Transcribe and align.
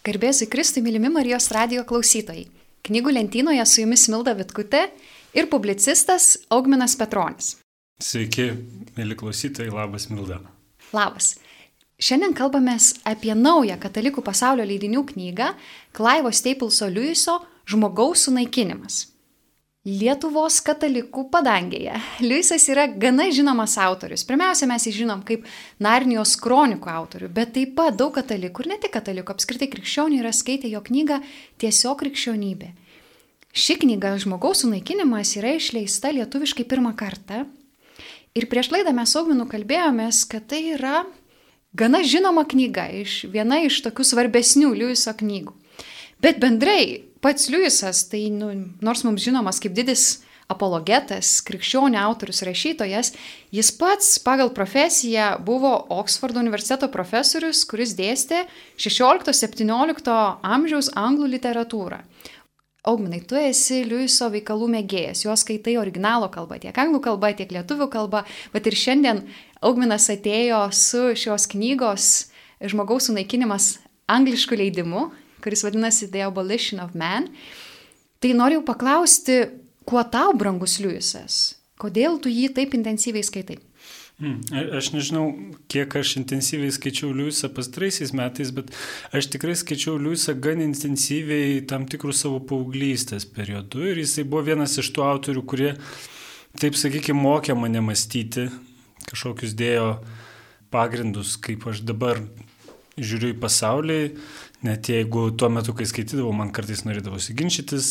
Garbėsiu 0.00 0.46
Kristui, 0.48 0.80
mylimi 0.80 1.10
Marijos 1.12 1.50
radio 1.52 1.82
klausytojai. 1.84 2.46
Knygų 2.88 3.12
lentynoje 3.12 3.64
su 3.68 3.82
jumis 3.82 4.06
Milda 4.08 4.32
Vitkutė 4.38 4.86
ir 5.36 5.48
publicistas 5.52 6.38
Augminas 6.48 6.94
Petronis. 6.96 7.50
Sveiki, 8.00 8.46
mėly 8.96 9.18
klausytojai, 9.20 9.68
labas 9.68 10.08
Milda. 10.08 10.38
Labas. 10.96 11.34
Šiandien 12.00 12.32
kalbame 12.32 12.78
apie 13.04 13.34
naują 13.36 13.76
katalikų 13.82 14.24
pasaulio 14.24 14.64
leidinių 14.64 15.04
knygą 15.12 15.50
Klaivo 15.92 16.32
Stapleso 16.32 16.88
Liujiso 16.88 17.36
Žmogaus 17.68 18.24
sunaikinimas. 18.24 19.02
Lietuvos 19.88 20.58
katalikų 20.60 21.22
padangėje. 21.32 21.94
Liujisas 22.20 22.66
yra 22.68 22.82
gana 22.84 23.30
žinomas 23.32 23.78
autorius. 23.80 24.26
Pirmiausia, 24.28 24.66
mes 24.68 24.84
jį 24.84 24.90
žinom 24.98 25.22
kaip 25.24 25.46
Narnijos 25.80 26.34
kronikų 26.36 26.90
autorių, 26.92 27.30
bet 27.32 27.54
taip 27.54 27.72
pat 27.78 27.96
daug 27.96 28.12
katalikų 28.12 28.66
ir 28.66 28.68
ne 28.74 28.76
tik 28.82 28.92
katalikų, 28.92 29.32
apskritai 29.32 29.70
krikščionių 29.72 30.18
yra 30.20 30.34
skaitę 30.36 30.68
jo 30.68 30.82
knygą 30.84 31.22
Tiesiog 31.64 31.96
krikščionybė. 32.02 32.68
Ši 33.56 33.78
knyga 33.80 34.12
Žmogaus 34.20 34.66
sunaikinimas 34.66 35.32
yra 35.40 35.54
išleista 35.56 36.12
lietuviškai 36.12 36.68
pirmą 36.68 36.92
kartą. 36.92 37.46
Ir 38.36 38.50
prieš 38.52 38.68
laidą 38.76 38.92
mes 38.92 39.16
Augminu 39.16 39.48
kalbėjomės, 39.48 40.26
kad 40.28 40.44
tai 40.52 40.60
yra 40.74 41.06
gana 41.72 42.04
žinoma 42.04 42.44
knyga, 42.44 42.84
iš, 43.00 43.22
viena 43.32 43.62
iš 43.64 43.80
tokių 43.88 44.04
svarbesnių 44.12 44.74
Liujiso 44.76 45.16
knygų. 45.24 45.56
Bet 46.20 46.40
bendrai 46.40 47.06
pats 47.20 47.48
Liujisas, 47.48 48.04
tai 48.10 48.28
nu, 48.32 48.50
nors 48.84 49.04
mums 49.06 49.24
žinomas 49.24 49.60
kaip 49.62 49.72
didis 49.76 50.20
apologetas, 50.50 51.38
krikščionių 51.46 51.98
autorius, 52.00 52.42
rašytojas, 52.44 53.12
jis 53.54 53.70
pats 53.78 54.18
pagal 54.24 54.50
profesiją 54.52 55.36
buvo 55.46 55.72
Oksfordo 56.00 56.42
universiteto 56.42 56.90
profesorius, 56.92 57.62
kuris 57.70 57.94
dėstė 57.98 58.42
16-17 58.80 60.16
amžiaus 60.56 60.90
anglų 60.98 61.30
literatūrą. 61.36 62.02
Augminai, 62.90 63.20
tu 63.28 63.36
esi 63.36 63.82
Liujiso 63.84 64.30
veikalų 64.32 64.70
mėgėjas, 64.72 65.26
juos 65.26 65.44
skaitai 65.44 65.76
originalo 65.76 66.30
kalba, 66.32 66.56
tiek 66.62 66.76
anglų 66.80 67.02
kalba, 67.04 67.34
tiek 67.36 67.52
lietuvių 67.52 67.90
kalba, 67.92 68.24
bet 68.54 68.68
ir 68.68 68.76
šiandien 68.82 69.26
Augminas 69.60 70.08
atėjo 70.12 70.62
su 70.72 71.10
šios 71.12 71.44
knygos 71.52 72.06
žmogaus 72.64 73.10
sunaikinimas 73.10 73.74
angliškų 74.10 74.56
leidimu, 74.62 75.10
kuris 75.42 75.64
vadinasi 75.66 76.10
The 76.12 76.26
Abolition 76.28 76.82
of 76.84 76.94
Man. 76.98 77.30
Tai 78.20 78.34
noriu 78.36 78.62
paklausti, 78.66 79.42
kuo 79.88 80.02
tau 80.12 80.34
brangus 80.36 80.78
Liujisas? 80.82 81.40
Kodėl 81.80 82.20
tu 82.20 82.28
jį 82.28 82.50
taip 82.56 82.76
intensyviai 82.76 83.24
skaitai? 83.24 83.56
Hmm, 84.20 84.42
aš 84.76 84.90
nežinau, 84.92 85.30
kiek 85.72 85.94
aš 85.96 86.18
intensyviai 86.20 86.72
skaičiau 86.76 87.08
Liujisą 87.16 87.48
pastaraisiais 87.56 88.10
metais, 88.12 88.50
bet 88.52 88.68
aš 89.16 89.30
tikrai 89.32 89.54
skaičiau 89.56 89.94
Liujisą 89.96 90.34
gan 90.44 90.60
intensyviai 90.60 91.62
tam 91.64 91.86
tikrų 91.88 92.12
savo 92.12 92.42
paauglystės 92.44 93.24
periodu 93.24 93.86
ir 93.88 94.02
jisai 94.02 94.26
buvo 94.28 94.44
vienas 94.50 94.76
iš 94.76 94.92
tų 94.92 95.06
autorių, 95.06 95.44
kurie, 95.48 95.70
taip 96.60 96.76
sakykime, 96.76 97.16
mokė 97.16 97.56
mane 97.56 97.80
mąstyti, 97.86 98.50
kažkokius 99.08 99.56
dėjo 99.56 99.88
pagrindus, 100.68 101.38
kaip 101.40 101.64
aš 101.72 101.80
dabar 101.88 102.20
žiūriu 103.00 103.32
į 103.32 103.40
pasaulį, 103.40 104.00
net 104.66 104.88
jeigu 104.92 105.30
tuo 105.36 105.48
metu, 105.52 105.72
kai 105.76 105.86
skaitydavau, 105.88 106.32
man 106.36 106.50
kartais 106.54 106.82
norėdavosi 106.84 107.34
ginčytis, 107.38 107.88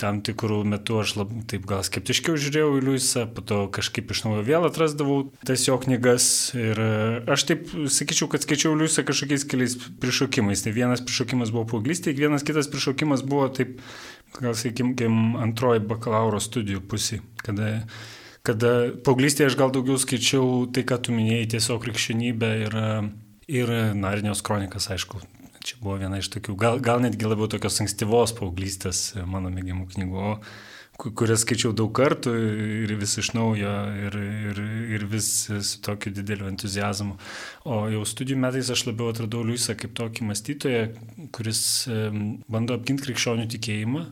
tam 0.00 0.20
tikrų 0.24 0.62
metų 0.72 0.98
aš 1.02 1.14
labai 1.20 1.42
taip 1.50 1.66
gal 1.70 1.84
skeptiškiau 1.86 2.38
žiūrėjau 2.40 2.72
į 2.78 2.84
Liujisą, 2.88 3.26
po 3.34 3.44
to 3.46 3.60
kažkaip 3.74 4.10
iš 4.14 4.24
naujo 4.26 4.42
vėl 4.46 4.66
atrasdavau 4.66 5.18
tas 5.46 5.66
jo 5.68 5.76
knygas 5.82 6.26
ir 6.58 6.80
e, 6.82 6.92
aš 7.30 7.46
taip 7.50 7.70
sakyčiau, 7.70 8.30
kad 8.32 8.46
skaičiau 8.46 8.74
Liujisą 8.78 9.06
kažkokiais 9.06 9.46
keliais 9.48 9.76
prišaukimais. 10.02 10.64
Tai 10.64 10.74
vienas 10.74 11.04
prišaukimas 11.06 11.54
buvo 11.54 11.68
paauglystė, 11.74 12.16
vienas 12.18 12.46
kitas 12.46 12.70
prišaukimas 12.72 13.22
buvo 13.26 13.46
taip, 13.54 13.78
gal 14.40 14.58
sakykime, 14.58 14.96
antroji 15.44 15.84
bakalauro 15.86 16.42
studijų 16.42 16.82
pusė, 16.88 17.22
kada 17.44 17.82
kada 18.42 18.90
paauglystėje 19.06 19.52
aš 19.52 19.54
gal 19.60 19.70
daugiau 19.70 19.94
skaičiau 20.02 20.64
tai, 20.74 20.82
ką 20.82 20.96
tu 20.98 21.12
minėjai, 21.14 21.52
tiesiog 21.54 21.84
krikščionybę 21.84 22.56
ir 22.64 22.80
Ir 23.50 23.68
Narinės 23.98 24.40
kronikas, 24.46 24.86
aišku, 24.94 25.18
čia 25.64 25.78
buvo 25.82 25.96
viena 26.00 26.20
iš 26.20 26.30
tokių, 26.34 26.56
gal, 26.58 26.82
gal 26.82 27.02
netgi 27.04 27.28
labiau 27.28 27.48
tokios 27.50 27.80
ankstyvos 27.84 28.34
paauglystės 28.38 29.12
mano 29.28 29.50
mėgimų 29.54 29.88
knygų, 29.94 30.36
kurias 31.16 31.42
skaičiau 31.42 31.72
daug 31.74 31.90
kartų 31.96 32.32
ir 32.84 32.92
vis 33.00 33.16
iš 33.18 33.32
naujo 33.34 33.72
ir, 34.06 34.16
ir, 34.52 34.60
ir 34.98 35.06
vis 35.10 35.28
su 35.48 35.80
tokiu 35.82 36.12
dideliu 36.14 36.46
entuzijazmu. 36.50 37.16
O 37.66 37.78
jau 37.90 38.02
studijų 38.06 38.38
metais 38.44 38.70
aš 38.70 38.84
labiau 38.90 39.10
atradau 39.10 39.42
Liujisą 39.46 39.74
kaip 39.80 39.96
tokį 39.98 40.28
mąstytoją, 40.28 40.84
kuris 41.34 41.62
bando 42.52 42.76
apginti 42.76 43.08
krikščionių 43.08 43.48
tikėjimą. 43.56 44.04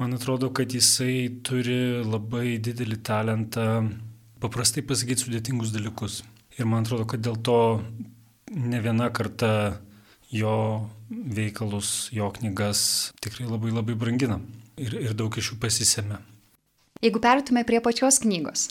Man 0.00 0.16
atrodo, 0.16 0.48
kad 0.54 0.72
jisai 0.72 1.42
turi 1.44 2.00
labai 2.06 2.56
didelį 2.64 3.02
talentą 3.04 3.66
paprastai 4.42 4.82
pasakyti 4.86 5.26
sudėtingus 5.26 5.74
dalykus. 5.74 6.22
Ir 6.58 6.68
man 6.68 6.86
atrodo, 6.86 7.04
kad 7.08 7.22
dėl 7.22 7.38
to 7.44 7.58
ne 8.52 8.80
viena 8.84 9.10
karta 9.14 9.52
jo 10.32 10.88
veikalus, 11.10 12.08
jo 12.12 12.30
knygas 12.32 13.12
tikrai 13.20 13.46
labai 13.50 13.72
labai 13.74 13.96
brangina 13.98 14.40
ir, 14.80 14.96
ir 14.96 15.14
daug 15.16 15.34
iš 15.36 15.52
jų 15.52 15.60
pasisėmė. 15.62 16.18
Jeigu 17.02 17.20
pertume 17.22 17.64
prie 17.68 17.80
pačios 17.82 18.20
knygos. 18.22 18.68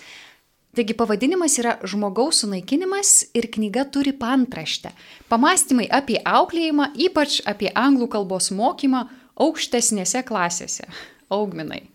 Taigi 0.72 0.96
pavadinimas 0.96 1.58
yra 1.60 1.74
Žmogaus 1.84 2.46
sunaikinimas 2.46 3.26
ir 3.36 3.50
knyga 3.52 3.84
turi 3.92 4.14
pantraštę. 4.16 4.94
Pamastymai 5.28 5.90
apie 5.92 6.22
auklėjimą, 6.24 6.94
ypač 6.96 7.42
apie 7.44 7.74
anglų 7.76 8.08
kalbos 8.14 8.54
mokymą 8.56 9.04
aukštesnėse 9.36 10.24
klasėse. 10.24 10.88
Augminai. 11.32 11.91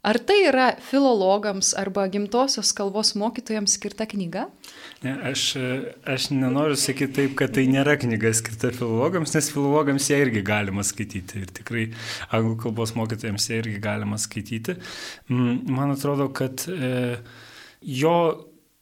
Ar 0.00 0.16
tai 0.16 0.38
yra 0.48 0.70
filologams 0.80 1.74
arba 1.76 2.06
gimtosios 2.08 2.70
kalbos 2.72 3.10
mokytojams 3.20 3.74
skirta 3.76 4.06
knyga? 4.08 4.46
Ne, 5.04 5.12
aš, 5.28 5.42
aš 6.08 6.30
nenoriu 6.32 6.78
sakyti 6.80 7.12
taip, 7.18 7.34
kad 7.36 7.52
tai 7.56 7.66
nėra 7.68 7.98
knyga 8.00 8.32
skirta 8.38 8.70
filologams, 8.72 9.34
nes 9.36 9.50
filologams 9.52 10.08
ją 10.08 10.22
irgi 10.24 10.40
galima 10.46 10.86
skaityti 10.88 11.42
ir 11.42 11.52
tikrai 11.60 11.84
anglų 12.32 12.56
kalbos 12.64 12.94
mokytojams 12.96 13.50
ją 13.52 13.60
irgi 13.60 13.76
galima 13.84 14.16
skaityti. 14.20 14.78
Mm, 15.28 15.68
man 15.68 15.92
atrodo, 15.92 16.30
kad 16.32 16.64
e, 16.72 17.20
jo 17.84 18.16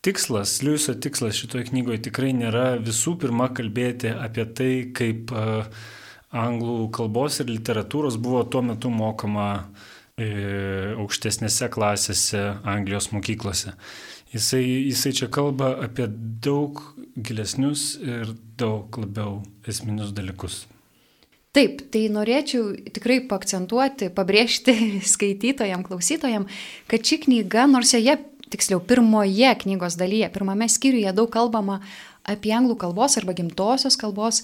tikslas, 0.07 0.61
Liujiso 0.63 0.95
tikslas 1.03 1.35
šitoje 1.43 1.73
knygoje 1.73 2.05
tikrai 2.07 2.31
nėra 2.31 2.77
visų 2.79 3.19
pirma 3.25 3.51
kalbėti 3.59 4.15
apie 4.15 4.47
tai, 4.55 4.73
kaip 4.95 5.35
e, 5.35 5.63
anglų 6.47 6.93
kalbos 6.95 7.43
ir 7.43 7.51
literatūros 7.51 8.23
buvo 8.23 8.47
tuo 8.47 8.63
metu 8.71 8.95
mokama 8.95 9.51
E, 9.59 9.98
aukštesnėse 10.19 11.69
klasėse 11.73 12.41
Anglijos 12.67 13.11
mokyklose. 13.15 13.75
Jisai, 14.35 14.65
jisai 14.91 15.15
čia 15.17 15.29
kalba 15.33 15.73
apie 15.87 16.09
daug 16.45 16.83
gilesnius 17.17 17.95
ir 18.03 18.35
daug 18.61 18.99
labiau 19.01 19.39
esminius 19.69 20.13
dalykus. 20.17 20.67
Taip, 21.57 21.81
tai 21.95 22.05
norėčiau 22.13 22.75
tikrai 22.93 23.23
pakcentuoti, 23.31 24.11
pabrėžti 24.15 24.75
skaitytojam, 25.15 25.87
klausytojam, 25.87 26.45
kad 26.91 27.07
ši 27.09 27.23
knyga, 27.25 27.65
nors 27.71 27.95
joje, 27.97 28.19
tiksliau, 28.53 28.83
pirmoje 28.85 29.55
knygos 29.65 29.97
dalyje, 30.01 30.29
pirmame 30.35 30.69
skyriuje 30.71 31.15
daug 31.17 31.33
kalbama 31.33 31.81
apie 32.29 32.53
anglų 32.53 32.77
kalbos 32.81 33.17
arba 33.21 33.33
gimtosios 33.37 33.97
kalbos 34.01 34.43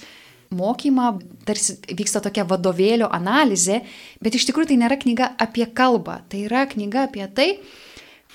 mokymą, 0.55 1.15
tarsi 1.49 1.79
vyksta 1.97 2.23
tokia 2.25 2.45
vadovėlio 2.49 3.09
analizė, 3.13 3.81
bet 4.25 4.37
iš 4.37 4.49
tikrųjų 4.51 4.73
tai 4.73 4.81
nėra 4.83 4.99
knyga 5.01 5.33
apie 5.41 5.67
kalbą, 5.67 6.21
tai 6.29 6.45
yra 6.49 6.65
knyga 6.71 7.07
apie 7.09 7.27
tai, 7.37 7.49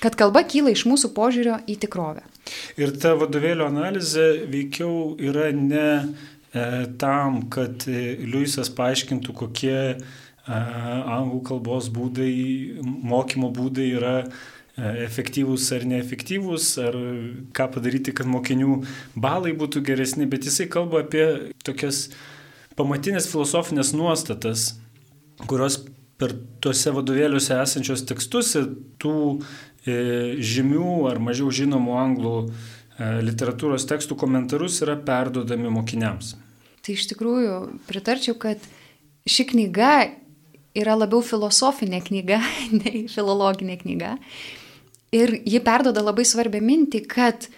kad 0.00 0.16
kalba 0.18 0.42
kyla 0.48 0.72
iš 0.74 0.86
mūsų 0.88 1.12
požiūrio 1.16 1.60
į 1.70 1.78
tikrovę. 1.84 2.24
Ir 2.80 2.94
ta 3.00 3.14
vadovėlio 3.20 3.68
analizė 3.68 4.46
veikiau 4.50 5.14
yra 5.20 5.50
ne 5.54 5.88
e, 6.00 6.04
tam, 7.00 7.44
kad 7.52 7.84
e, 7.86 8.16
Liujisas 8.24 8.72
paaiškintų, 8.76 9.36
kokie 9.36 9.76
e, 9.76 9.98
anglų 10.48 11.42
kalbos 11.50 11.90
būdai, 11.92 12.32
mokymo 12.82 13.52
būdai 13.54 13.90
yra 14.00 14.16
efektyvūs 14.80 15.68
ar 15.76 15.86
neefektyvūs, 15.88 16.66
ar 16.82 16.98
ką 17.56 17.68
padaryti, 17.74 18.14
kad 18.16 18.28
mokinių 18.30 18.80
balai 19.14 19.54
būtų 19.58 19.82
geresni, 19.86 20.28
bet 20.30 20.48
jisai 20.48 20.68
kalba 20.72 21.04
apie 21.04 21.24
tokias 21.66 22.08
pamatinės 22.78 23.28
filosofinės 23.30 23.92
nuostatas, 23.96 24.74
kurios 25.50 25.80
per 26.20 26.34
tuose 26.60 26.92
vadovėliuose 26.92 27.56
esančios 27.62 28.04
tekstus 28.08 28.52
ir 28.60 28.68
tų 29.00 29.16
e, 29.88 30.36
žymių 30.36 31.08
ar 31.10 31.20
mažiau 31.22 31.48
žinomų 31.54 31.96
anglų 31.96 32.34
e, 32.44 32.50
literatūros 33.24 33.88
tekstų 33.88 34.18
komentarus 34.20 34.82
yra 34.84 34.98
perdodami 35.00 35.72
mokiniams. 35.72 36.34
Tai 36.84 36.96
iš 36.96 37.08
tikrųjų 37.12 37.56
pritarčiau, 37.88 38.36
kad 38.40 38.60
ši 39.28 39.48
knyga 39.52 39.92
yra 40.76 40.96
labiau 40.98 41.22
filosofinė 41.24 42.02
knyga 42.06 42.40
nei 42.80 43.06
filologinė 43.10 43.80
knyga. 43.80 44.16
Ir 45.10 45.40
ji 45.42 45.58
perdoda 45.66 46.04
labai 46.06 46.24
svarbią 46.28 46.60
mintį, 46.62 47.00
kad 47.10 47.48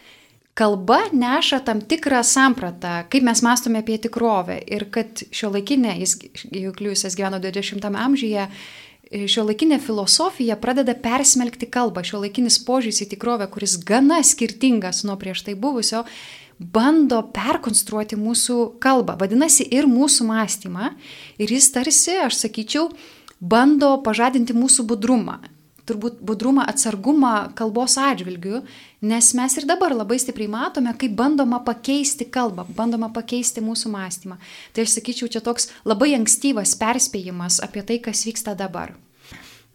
kalba 0.56 1.02
neša 1.12 1.62
tam 1.66 1.82
tikrą 1.84 2.22
sampratą, 2.24 3.02
kaip 3.12 3.24
mes 3.24 3.42
mastome 3.44 3.82
apie 3.82 3.98
tikrovę 4.00 4.58
ir 4.76 4.86
kad 4.92 5.24
šio 5.32 5.52
laikinė, 5.52 5.96
jis, 6.00 6.16
juk 6.48 6.80
Liujisas 6.80 7.16
gyveno 7.16 7.40
20-ame 7.40 8.00
amžiuje, 8.00 8.46
šio 9.28 9.44
laikinė 9.48 9.78
filosofija 9.84 10.56
pradeda 10.60 10.94
persmelkti 10.96 11.68
kalbą, 11.72 12.04
šio 12.04 12.22
laikinis 12.24 12.60
požiūris 12.64 13.04
į 13.04 13.10
tikrovę, 13.12 13.48
kuris 13.52 13.76
gana 13.84 14.22
skirtingas 14.24 15.04
nuo 15.08 15.18
prieš 15.20 15.44
tai 15.48 15.56
buvusio, 15.56 16.06
bando 16.56 17.20
perkonstruoti 17.34 18.16
mūsų 18.16 18.58
kalbą, 18.80 19.16
vadinasi 19.20 19.66
ir 19.76 19.88
mūsų 19.90 20.28
mąstymą. 20.28 20.92
Ir 21.36 21.52
jis 21.52 21.72
tarsi, 21.74 22.16
aš 22.28 22.44
sakyčiau, 22.46 22.88
bando 23.40 23.96
pažadinti 24.04 24.56
mūsų 24.56 24.88
budrumą 24.88 25.40
turbūt 25.92 26.18
budrumą, 26.24 26.64
atsargumą 26.72 27.52
kalbos 27.58 27.98
atžvilgių, 28.00 28.64
nes 29.06 29.30
mes 29.38 29.56
ir 29.60 29.68
dabar 29.68 29.94
labai 29.94 30.18
stipriai 30.22 30.50
matome, 30.50 30.96
kaip 30.98 31.14
bandoma 31.18 31.62
pakeisti 31.62 32.26
kalbą, 32.32 32.66
bandoma 32.74 33.12
pakeisti 33.14 33.62
mūsų 33.62 33.92
mąstymą. 33.94 34.40
Tai 34.72 34.88
aš 34.88 34.98
sakyčiau, 34.98 35.30
čia 35.30 35.44
toks 35.44 35.70
labai 35.86 36.14
ankstyvas 36.18 36.74
perspėjimas 36.80 37.60
apie 37.62 37.84
tai, 37.86 38.02
kas 38.02 38.24
vyksta 38.26 38.56
dabar. 38.58 38.96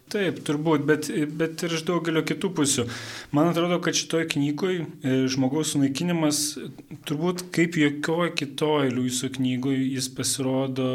Taip, 0.08 0.38
turbūt, 0.48 0.86
bet, 0.88 1.10
bet 1.36 1.64
ir 1.68 1.74
iš 1.76 1.82
daugelio 1.84 2.22
kitų 2.24 2.54
pusių. 2.56 2.86
Man 3.36 3.50
atrodo, 3.52 3.82
kad 3.84 3.98
šitoje 3.98 4.30
knygoje 4.32 5.26
žmogaus 5.34 5.74
sunaikinimas, 5.74 6.44
turbūt 7.10 7.50
kaip 7.56 7.76
jokioje 7.76 8.32
kitoje 8.40 8.94
Liujiso 8.94 9.28
knygoje 9.36 9.82
jis 9.98 10.08
pasirodo 10.16 10.88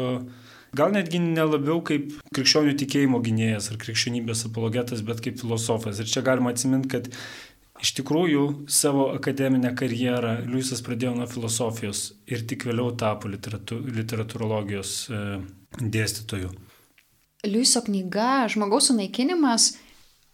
Gal 0.73 0.93
netgi 0.95 1.19
nelabiau 1.21 1.83
kaip 1.85 2.15
krikščionių 2.33 2.73
tikėjimo 2.81 3.19
gynėjas 3.21 3.69
ar 3.69 3.77
krikščionybės 3.81 4.47
apologetas, 4.47 5.03
bet 5.05 5.21
kaip 5.21 5.37
filosofas. 5.37 5.99
Ir 6.01 6.09
čia 6.09 6.23
galima 6.25 6.49
atsiminti, 6.49 6.89
kad 6.89 7.09
iš 7.83 7.91
tikrųjų 7.99 8.45
savo 8.71 9.11
akademinę 9.13 9.75
karjerą 9.77 10.39
Liujisas 10.47 10.81
pradėjo 10.85 11.13
nuo 11.19 11.29
filosofijos 11.29 12.07
ir 12.25 12.41
tik 12.49 12.65
vėliau 12.65 12.89
tapo 12.97 13.29
literatu, 13.29 13.77
literatūrologijos 13.85 14.95
e, 15.13 15.21
dėstytoju. 15.77 16.49
Liujiso 17.45 17.83
knyga 17.85 18.47
Žmogaus 18.49 18.89
sunaikinimas 18.89 19.75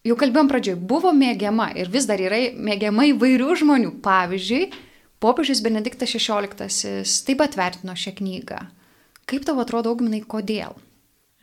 jau 0.08 0.16
kalbėjom 0.20 0.50
pradžioj, 0.54 0.80
buvo 0.80 1.12
mėgiama 1.12 1.74
ir 1.76 1.92
vis 1.92 2.08
dar 2.08 2.22
yra 2.24 2.46
mėgiama 2.56 3.10
įvairių 3.12 3.60
žmonių. 3.60 3.96
Pavyzdžiui, 4.06 4.72
popiežius 5.20 5.64
Benediktas 5.66 6.16
XVI 6.16 7.04
taip 7.28 7.44
pat 7.44 7.60
vertino 7.60 7.98
šią 7.98 8.16
knygą. 8.22 8.68
Kaip 9.30 9.46
tavo 9.46 9.62
atrodo, 9.62 9.92
augminai, 9.94 10.24
kodėl? 10.26 10.74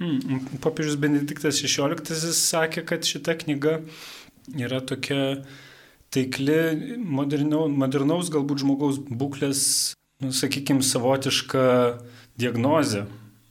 Mm, 0.03 0.59
popiežius 0.61 0.99
Benediktas 1.01 1.61
XVI 1.63 2.35
sakė, 2.35 2.83
kad 2.85 3.07
šita 3.07 3.37
knyga 3.41 3.79
yra 4.59 4.81
tokia 4.85 5.45
taikli, 6.13 6.99
modernau, 6.99 7.67
modernaus 7.71 8.29
galbūt 8.35 8.65
žmogaus 8.65 8.99
būklės, 9.07 9.61
nu, 10.25 10.33
sakykime, 10.35 10.85
savotiška 10.85 11.63
diagnozė 12.41 13.07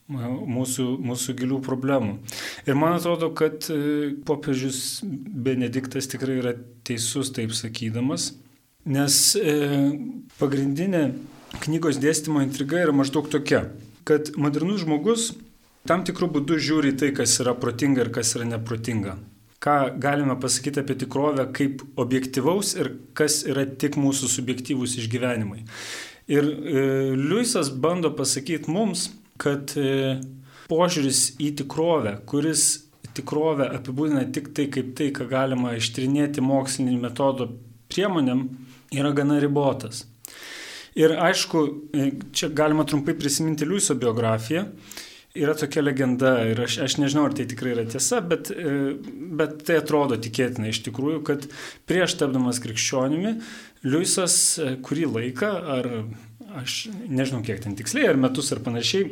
mūsų, 0.10 0.86
mūsų 1.02 1.36
gilių 1.40 1.62
problemų. 1.66 2.20
Ir 2.68 2.78
man 2.78 3.00
atrodo, 3.00 3.32
kad 3.34 3.66
e, 3.74 4.14
popiežius 4.28 5.02
Benediktas 5.06 6.12
tikrai 6.12 6.38
yra 6.44 6.54
teisus 6.86 7.32
taip 7.34 7.56
sakydamas, 7.58 8.34
nes 8.86 9.18
e, 9.40 9.58
pagrindinė 10.38 11.08
knygos 11.66 11.98
dėstymo 12.04 12.44
intriga 12.46 12.84
yra 12.84 12.94
maždaug 12.94 13.32
tokia 13.32 13.66
kad 14.06 14.32
modernus 14.38 14.84
žmogus 14.86 15.32
tam 15.90 16.04
tikrų 16.06 16.32
būdų 16.38 16.60
žiūri 16.62 16.94
tai, 17.00 17.12
kas 17.16 17.38
yra 17.44 17.56
protinga 17.58 18.06
ir 18.06 18.12
kas 18.14 18.36
yra 18.38 18.48
neprotinga. 18.56 19.18
Ką 19.62 19.76
galime 20.02 20.36
pasakyti 20.42 20.82
apie 20.82 20.98
tikrovę 21.02 21.48
kaip 21.56 21.82
objektivaus 22.02 22.76
ir 22.78 22.92
kas 23.18 23.42
yra 23.50 23.66
tik 23.66 23.98
mūsų 23.98 24.30
subjektyvūs 24.30 24.98
išgyvenimai. 25.02 25.64
Ir 26.30 26.46
e, 26.46 26.84
Liujisas 27.18 27.70
bando 27.70 28.12
pasakyti 28.18 28.70
mums, 28.74 29.08
kad 29.42 29.74
e, 29.78 30.18
požiūris 30.70 31.36
į 31.42 31.52
tikrovę, 31.62 32.18
kuris 32.30 32.66
tikrovę 33.16 33.70
apibūdina 33.78 34.26
tik 34.34 34.52
tai 34.58 34.68
kaip 34.74 34.94
tai, 34.98 35.12
ką 35.16 35.30
galima 35.32 35.76
ištrinėti 35.78 36.44
mokslinį 36.46 36.98
metodą 37.02 37.50
priemonėm, 37.94 38.48
yra 38.94 39.14
gana 39.16 39.40
ribotas. 39.42 40.04
Ir 40.96 41.12
aišku, 41.20 41.66
e, 41.92 42.12
čia 42.32 42.50
galima 42.56 42.86
trumpai 42.88 43.18
prisiminti 43.20 43.68
Liuiso 43.68 43.98
biografiją. 44.00 44.64
Yra 45.36 45.52
tokia 45.60 45.82
legenda 45.84 46.38
ir 46.48 46.62
aš, 46.64 46.78
aš 46.86 46.94
nežinau, 47.02 47.26
ar 47.28 47.34
tai 47.36 47.44
tikrai 47.52 47.74
yra 47.74 47.84
tiesa, 47.92 48.22
bet, 48.24 48.48
e, 48.56 48.94
bet 49.36 49.58
tai 49.68 49.82
atrodo 49.82 50.16
tikėtina 50.16 50.70
iš 50.72 50.80
tikrųjų, 50.86 51.20
kad 51.28 51.50
prieš 51.90 52.16
tapdamas 52.22 52.62
krikščionimi, 52.64 53.34
Liuisas 53.84 54.38
e, 54.64 54.70
kurį 54.86 55.10
laiką, 55.12 55.52
ar 55.76 55.92
aš 56.62 56.78
nežinau 57.12 57.44
kiek 57.44 57.60
ten 57.66 57.76
tiksliai, 57.76 58.08
ar 58.14 58.22
metus 58.22 58.54
ar 58.56 58.64
panašiai, 58.64 59.10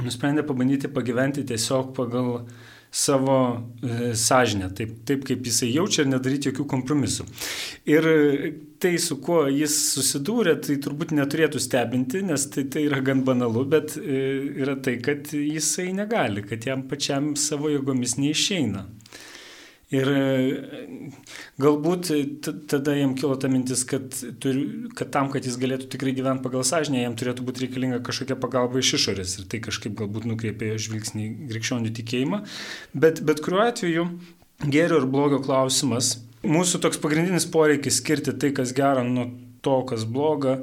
nusprendė 0.00 0.46
pabandyti 0.48 0.88
pagyventi 0.88 1.44
tiesiog 1.44 1.92
pagal 1.98 2.46
savo 2.90 3.38
e, 3.82 4.14
sąžinę, 4.16 4.70
taip, 4.74 4.94
taip 5.08 5.24
kaip 5.28 5.46
jisai 5.46 5.70
jaučia 5.74 6.04
ir 6.04 6.10
nedaryti 6.12 6.50
jokių 6.50 6.66
kompromisų. 6.72 7.26
Ir 7.90 8.08
tai, 8.80 8.94
su 9.02 9.18
kuo 9.22 9.42
jis 9.52 9.76
susidūrė, 9.94 10.56
tai 10.64 10.78
turbūt 10.82 11.12
neturėtų 11.16 11.60
stebinti, 11.62 12.22
nes 12.26 12.46
tai, 12.52 12.64
tai 12.72 12.86
yra 12.88 13.00
gan 13.04 13.24
banalu, 13.26 13.64
bet 13.68 13.96
e, 14.00 14.22
yra 14.62 14.78
tai, 14.80 14.98
kad 15.04 15.32
jisai 15.34 15.90
negali, 15.96 16.44
kad 16.46 16.64
jam 16.64 16.86
pačiam 16.88 17.34
savo 17.36 17.72
jėgomis 17.72 18.16
neišeina. 18.20 18.86
Ir 19.94 20.10
e, 20.12 20.22
galbūt 21.62 22.10
tada 22.68 22.92
jam 22.98 23.14
kilo 23.16 23.38
ta 23.40 23.48
mintis, 23.48 23.86
kad, 23.88 24.12
turi, 24.42 24.90
kad 24.98 25.12
tam, 25.14 25.30
kad 25.32 25.48
jis 25.48 25.56
galėtų 25.60 25.88
tikrai 25.94 26.12
gyventi 26.16 26.44
pagal 26.44 26.66
sąžinę, 26.68 27.00
jam 27.06 27.16
turėtų 27.16 27.46
būti 27.46 27.64
reikalinga 27.64 28.02
kažkokia 28.04 28.36
pagalba 28.40 28.82
iš 28.82 28.98
išorės. 29.00 29.38
Ir 29.40 29.48
tai 29.48 29.62
kažkaip 29.64 29.96
galbūt 29.98 30.28
nukreipė 30.28 30.74
žvilgsnį 30.76 31.28
krikščionių 31.48 31.94
tikėjimą. 32.02 32.44
Bet, 32.92 33.24
bet 33.24 33.40
kuriuo 33.44 33.64
atveju 33.64 34.08
gėrio 34.68 35.00
ir 35.00 35.08
blogio 35.08 35.40
klausimas 35.40 36.18
Mūsų 36.46 36.78
toks 36.84 37.00
pagrindinis 37.02 37.48
poreikis 37.50 37.98
skirti 37.98 38.30
tai, 38.38 38.52
kas 38.54 38.70
gera, 38.76 39.02
nuo 39.02 39.26
to, 39.64 39.80
kas 39.88 40.04
bloga, 40.06 40.60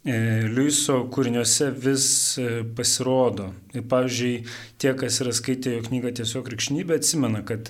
e, 0.00 0.14
Liuiso 0.48 1.02
kūriniuose 1.12 1.68
vis 1.76 2.06
e, 2.40 2.62
pasirodo. 2.76 3.50
Ir 3.76 3.84
pavyzdžiui, 3.90 4.32
tie, 4.80 4.94
kas 4.96 5.20
yra 5.20 5.34
skaitę 5.36 5.74
jo 5.74 5.82
knygą 5.90 6.14
tiesiog 6.22 6.46
krikšnybė, 6.48 6.96
atsimena, 7.02 7.44
kad 7.44 7.68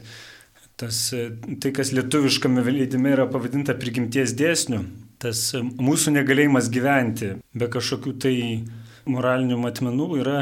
tas, 0.80 1.12
e, 1.12 1.28
tai, 1.60 1.72
kas 1.76 1.92
lietuviškame 1.92 2.64
leidime 2.64 3.12
yra 3.14 3.28
pavadinta 3.30 3.76
prigimties 3.78 4.32
dėsniu, 4.38 4.82
tas 5.20 5.50
mūsų 5.60 6.16
negalėjimas 6.16 6.70
gyventi 6.72 7.34
be 7.52 7.68
kažkokių 7.72 8.14
tai 8.24 8.36
moralinių 9.10 9.58
matmenų 9.60 10.08
yra 10.22 10.38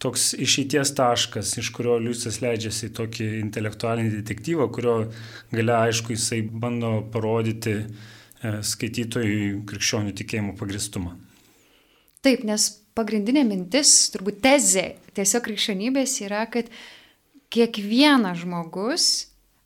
toks 0.00 0.30
išeities 0.40 0.94
taškas, 0.96 1.54
iš 1.60 1.70
kurio 1.76 1.98
Liusas 2.00 2.40
leidžiasi 2.40 2.88
į 2.88 2.94
tokį 2.96 3.26
intelektualinį 3.42 4.14
detektyvą, 4.20 4.68
kurio 4.72 4.94
galia 5.52 5.82
aišku 5.88 6.14
jisai 6.16 6.40
bando 6.44 6.92
parodyti 7.12 7.74
e, 7.80 7.84
skaitytojui 8.64 9.64
krikščionių 9.68 10.14
tikėjimo 10.20 10.56
pagristumą. 10.60 11.16
Taip, 12.24 12.44
nes 12.48 12.68
pagrindinė 12.96 13.44
mintis, 13.48 13.92
turbūt 14.12 14.40
tezė 14.44 14.86
tiesiog 15.16 15.44
krikščionybės 15.48 16.16
yra, 16.24 16.46
kad 16.52 16.68
kiekvienas 17.52 18.40
žmogus 18.44 19.10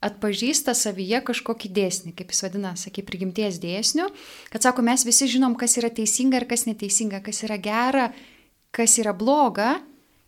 atpažįsta 0.04 0.74
savyje 0.76 1.22
kažkokį 1.24 1.70
dėsnį, 1.78 2.12
kaip 2.18 2.34
jis 2.34 2.44
vadina, 2.46 2.74
sakė, 2.76 3.06
prigimties 3.08 3.58
dėsnių, 3.62 4.10
kad 4.52 4.66
sako, 4.66 4.84
mes 4.86 5.06
visi 5.08 5.30
žinom, 5.32 5.56
kas 5.58 5.78
yra 5.80 5.90
teisinga 5.92 6.42
ir 6.42 6.48
kas 6.50 6.66
neteisinga, 6.68 7.22
kas 7.24 7.42
yra 7.46 7.56
gera, 7.62 8.10
kas 8.74 8.98
yra 9.00 9.16
bloga, 9.16 9.78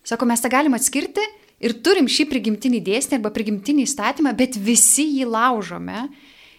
Sako, 0.06 0.28
mes 0.30 0.38
tą 0.38 0.50
galim 0.52 0.76
atskirti 0.76 1.22
ir 1.58 1.74
turim 1.82 2.06
šį 2.06 2.28
prigimtinį 2.30 2.78
dėsnį 2.86 3.18
arba 3.18 3.32
prigimtinį 3.34 3.88
įstatymą, 3.88 4.30
bet 4.38 4.54
visi 4.54 5.02
jį 5.16 5.26
laužome. 5.32 6.04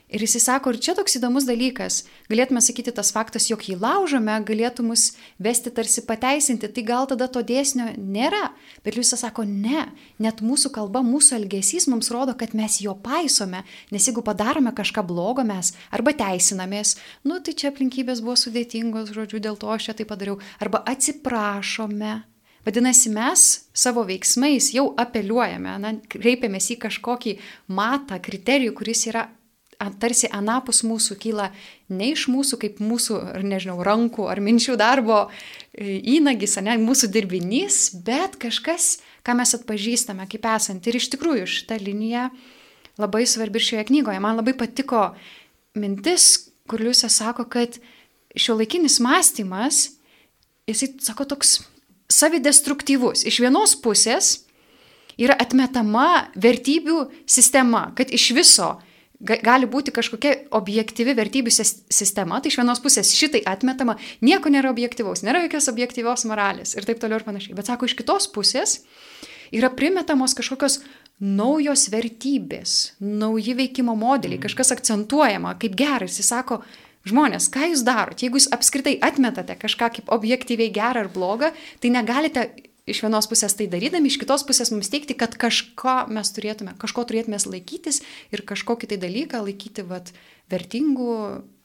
Ir 0.08 0.24
jis 0.24 0.38
sako, 0.40 0.72
ir 0.72 0.80
čia 0.80 0.94
toks 0.96 1.18
įdomus 1.20 1.44
dalykas, 1.44 2.06
galėtume 2.32 2.62
sakyti, 2.64 2.94
tas 2.96 3.10
faktas, 3.12 3.50
jog 3.52 3.66
jį 3.68 3.74
laužome, 3.82 4.38
galėtų 4.48 4.86
mus 4.88 5.10
vesti 5.44 5.68
tarsi 5.76 6.00
pateisinti, 6.08 6.70
tai 6.72 6.84
gal 6.88 7.10
tada 7.12 7.28
to 7.28 7.42
dėsnio 7.44 7.90
nėra. 8.00 8.54
Bet 8.86 8.96
Liusas 8.96 9.26
sako, 9.26 9.44
ne, 9.44 9.90
net 10.24 10.40
mūsų 10.40 10.72
kalba, 10.78 11.02
mūsų 11.04 11.42
elgesys 11.42 11.90
mums 11.92 12.08
rodo, 12.16 12.38
kad 12.40 12.56
mes 12.56 12.80
jo 12.80 12.96
paisome, 13.04 13.66
nes 13.92 14.08
jeigu 14.08 14.24
padarome 14.24 14.72
kažką 14.72 15.04
blogo 15.04 15.44
mes 15.44 15.74
arba 15.92 16.16
teisinamės, 16.16 16.96
nu 17.28 17.42
tai 17.44 17.58
čia 17.60 17.74
aplinkybės 17.74 18.24
buvo 18.24 18.40
sudėtingos, 18.40 19.12
žodžiu, 19.12 19.44
dėl 19.44 19.60
to 19.60 19.76
aš 19.76 19.90
čia 19.90 20.00
tai 20.00 20.08
padariau, 20.08 20.40
arba 20.64 20.86
atsiprašome, 20.88 22.16
Vadinasi, 22.68 23.08
mes 23.16 23.42
savo 23.72 24.02
veiksmais 24.04 24.74
jau 24.76 24.90
apeliuojame, 25.00 25.78
na, 25.80 25.94
kreipiamės 26.12 26.66
į 26.74 26.76
kažkokį 26.84 27.38
matą, 27.72 28.18
kriterijų, 28.20 28.74
kuris 28.76 29.06
yra 29.08 29.22
tarsi 30.02 30.30
anapus 30.34 30.82
mūsų 30.86 31.18
kyla 31.22 31.52
ne 31.94 32.12
iš 32.14 32.28
mūsų 32.32 32.60
kaip 32.62 32.80
mūsų, 32.84 33.20
ar 33.38 33.46
nežinau, 33.46 33.78
rankų 33.86 34.28
ar 34.32 34.42
minčių 34.44 34.78
darbo 34.80 35.28
e, 35.28 36.00
įnagis, 36.18 36.58
ne 36.66 36.78
mūsų 36.82 37.12
dirbinys, 37.14 37.92
bet 38.06 38.40
kažkas, 38.42 38.98
ką 39.26 39.38
mes 39.38 39.54
atpažįstame 39.58 40.26
kaip 40.32 40.48
esant. 40.56 40.88
Ir 40.88 40.98
iš 41.00 41.12
tikrųjų 41.14 41.46
šita 41.54 41.78
linija 41.82 42.30
labai 42.98 43.26
svarbi 43.30 43.62
šioje 43.62 43.86
knygoje. 43.92 44.22
Man 44.24 44.42
labai 44.42 44.56
patiko 44.58 45.12
mintis, 45.78 46.48
kur 46.68 46.82
Liusė 46.84 47.10
sako, 47.14 47.46
kad 47.46 47.78
šio 48.38 48.58
laikinis 48.58 49.00
mąstymas, 49.04 49.92
jisai, 50.68 50.92
sako, 51.06 51.28
toks 51.30 51.60
savidestruktyvus. 52.12 53.26
Iš 53.28 53.40
vienos 53.44 53.76
pusės 53.80 54.48
yra 55.20 55.38
atmetama 55.40 56.28
vertybių 56.38 57.08
sistema, 57.30 57.92
kad 57.98 58.12
iš 58.14 58.32
viso 58.38 58.76
gali 59.20 59.66
būti 59.70 59.94
kažkokia 59.96 60.34
objektyvi 60.56 61.16
vertybių 61.18 61.54
sistema, 61.54 62.40
tai 62.42 62.52
iš 62.52 62.60
vienos 62.60 62.82
pusės 62.84 63.14
šitai 63.18 63.42
atmetama, 63.50 63.98
nieko 64.22 64.52
nėra 64.54 64.70
objektyvaus, 64.74 65.24
nėra 65.26 65.42
jokios 65.46 65.70
objektyvios 65.72 66.26
moralės 66.30 66.76
ir 66.78 66.86
taip 66.86 67.02
toliau 67.02 67.20
ir 67.22 67.26
panašiai. 67.26 67.58
Bet 67.58 67.70
sako, 67.70 67.90
iš 67.90 67.98
kitos 67.98 68.30
pusės 68.34 68.80
yra 69.56 69.72
primetamos 69.74 70.38
kažkokios 70.38 70.82
naujos 71.18 71.88
vertybės, 71.90 72.94
nauji 73.02 73.56
veikimo 73.58 73.96
modeliai, 73.98 74.42
kažkas 74.44 74.76
akcentuojama 74.76 75.56
kaip 75.58 75.74
geras. 75.80 76.20
Jis 76.22 76.30
sako, 76.30 76.62
žmonės, 77.10 77.50
ką 77.50 77.72
jūs 77.72 77.82
darote? 77.88 78.28
Jeigu 78.28 78.38
jūs 78.38 78.52
apskritai 78.54 79.00
atmetate 79.02 79.58
kažką 79.58 79.90
kaip 79.98 80.14
objektyviai 80.14 80.70
gerą 80.74 81.08
ar 81.08 81.10
blogą, 81.14 81.54
tai 81.82 81.94
negalite 81.96 82.52
iš 82.88 83.04
vienos 83.04 83.28
pusės 83.30 83.56
tai 83.58 83.68
darydami, 83.72 84.10
iš 84.10 84.20
kitos 84.22 84.46
pusės 84.48 84.72
mums 84.74 84.90
teikti, 84.94 85.18
kad 85.20 85.36
kažko 85.40 86.08
mes 86.14 86.32
turėtume, 86.36 86.74
kažko 86.82 87.06
turėtume 87.10 87.40
laikytis 87.44 88.02
ir 88.34 88.46
kažkokį 88.48 88.94
tai 88.94 89.00
dalyką 89.04 89.44
laikyti 89.44 89.86
vat, 89.88 90.14
vertingų, 90.52 91.14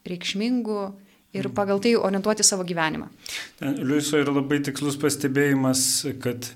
reikšmingų 0.09 0.83
ir 1.39 1.49
pagal 1.57 1.81
tai 1.83 1.95
orientuoti 1.97 2.45
savo 2.45 2.67
gyvenimą. 2.69 3.09
Liuiso 3.63 4.21
yra 4.21 4.35
labai 4.35 4.61
tikslus 4.67 4.99
pastebėjimas, 5.01 5.85
kad 6.23 6.51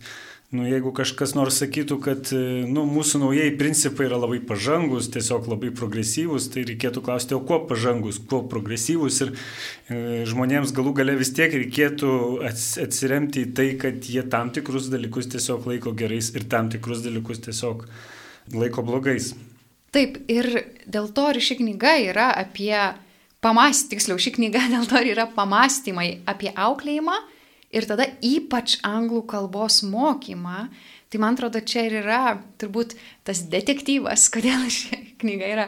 Nu, 0.56 0.64
jeigu 0.64 0.88
kažkas 0.96 1.34
nors 1.36 1.58
sakytų, 1.60 1.96
kad 2.00 2.30
nu, 2.70 2.86
mūsų 2.88 3.18
naujieji 3.20 3.56
principai 3.60 4.06
yra 4.06 4.16
labai 4.22 4.38
pažangus, 4.46 5.10
tiesiog 5.12 5.48
labai 5.50 5.68
progresyvūs, 5.76 6.46
tai 6.54 6.62
reikėtų 6.70 7.02
klausti, 7.04 7.36
o 7.36 7.42
kuo 7.44 7.58
pažangus, 7.68 8.20
kuo 8.30 8.40
progresyvūs 8.48 9.18
ir 9.26 9.32
e, 9.34 9.98
žmonėms 10.30 10.72
galų 10.76 10.94
gale 11.00 11.16
vis 11.18 11.34
tiek 11.36 11.52
reikėtų 11.52 12.12
atsiremti 12.46 13.44
į 13.44 13.52
tai, 13.58 13.68
kad 13.82 14.08
jie 14.08 14.24
tam 14.32 14.54
tikrus 14.54 14.88
dalykus 14.92 15.28
tiesiog 15.34 15.68
laiko 15.68 15.92
gerais 15.98 16.32
ir 16.32 16.48
tam 16.48 16.70
tikrus 16.72 17.04
dalykus 17.04 17.42
tiesiog 17.50 17.84
laiko 18.56 18.86
blogais. 18.86 19.34
Taip, 19.92 20.22
ir 20.32 20.48
dėl 20.88 21.10
to 21.12 21.28
ir 21.34 21.42
ši 21.42 21.60
knyga 21.60 21.98
yra 22.06 22.30
apie 22.32 22.72
pamastymą, 23.44 23.92
tiksliau, 23.92 24.20
ši 24.22 24.38
knyga 24.38 24.68
dėl 24.78 24.88
to 24.88 25.04
yra 25.12 25.28
pamastymai 25.36 26.14
apie 26.24 26.54
auklėjimą 26.54 27.20
ir 27.74 27.86
tada 27.88 28.08
ypač 28.24 28.78
anglų 28.86 29.24
kalbos 29.30 29.82
mokymą, 29.86 30.66
tai 31.10 31.22
man 31.22 31.36
atrodo, 31.36 31.62
čia 31.62 31.86
ir 31.88 32.00
yra 32.02 32.22
turbūt 32.60 32.96
tas 33.26 33.44
detektyvas, 33.52 34.28
kodėl 34.34 34.68
ši 34.72 35.00
knyga 35.22 35.52
yra 35.54 35.66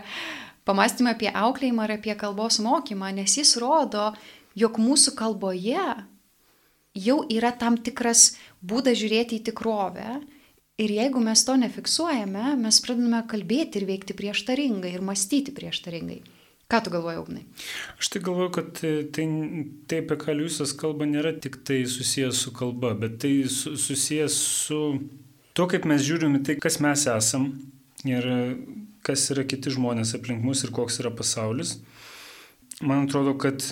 pamastymai 0.68 1.16
apie 1.16 1.32
auklėjimą 1.32 1.88
ir 1.88 1.96
apie 1.96 2.14
kalbos 2.18 2.60
mokymą, 2.62 3.12
nes 3.16 3.38
jis 3.40 3.56
rodo, 3.60 4.12
jog 4.58 4.80
mūsų 4.82 5.14
kalboje 5.18 5.84
jau 6.98 7.20
yra 7.30 7.52
tam 7.56 7.78
tikras 7.78 8.34
būdas 8.64 8.98
žiūrėti 9.00 9.38
į 9.38 9.46
tikrovę. 9.50 10.18
Ir 10.78 10.92
jeigu 10.94 11.18
mes 11.22 11.40
to 11.42 11.56
nefiksuojame, 11.58 12.52
mes 12.60 12.76
pradedame 12.84 13.24
kalbėti 13.26 13.80
ir 13.80 13.86
veikti 13.88 14.14
prieštaringai 14.14 14.92
ir 14.94 15.02
mąstyti 15.02 15.54
prieštaringai. 15.56 16.20
Ką 16.68 16.82
tu 16.84 16.90
galvoji, 16.92 17.16
Ugnai? 17.16 17.44
Aš 17.96 18.10
tai 18.12 18.20
galvoju, 18.20 18.50
kad 18.52 18.66
tai, 18.76 19.22
tai 19.88 20.00
apie 20.02 20.16
ką 20.20 20.34
Liusas 20.36 20.74
kalba, 20.76 21.06
nėra 21.08 21.30
tik 21.40 21.62
tai 21.64 21.78
susijęs 21.88 22.42
su 22.44 22.52
kalba, 22.52 22.90
bet 22.92 23.14
tai 23.22 23.30
su, 23.48 23.72
susijęs 23.80 24.36
su 24.66 24.80
to, 25.56 25.64
kaip 25.72 25.88
mes 25.88 26.04
žiūrime 26.04 26.42
tai, 26.44 26.58
kas 26.60 26.76
mes 26.84 27.06
esam 27.08 27.48
ir 28.04 28.28
kas 29.00 29.24
yra 29.32 29.46
kiti 29.48 29.72
žmonės 29.72 30.12
aplink 30.20 30.44
mus 30.44 30.66
ir 30.66 30.74
koks 30.76 31.00
yra 31.00 31.08
pasaulis. 31.08 31.78
Man 32.84 33.06
atrodo, 33.08 33.38
kad 33.40 33.64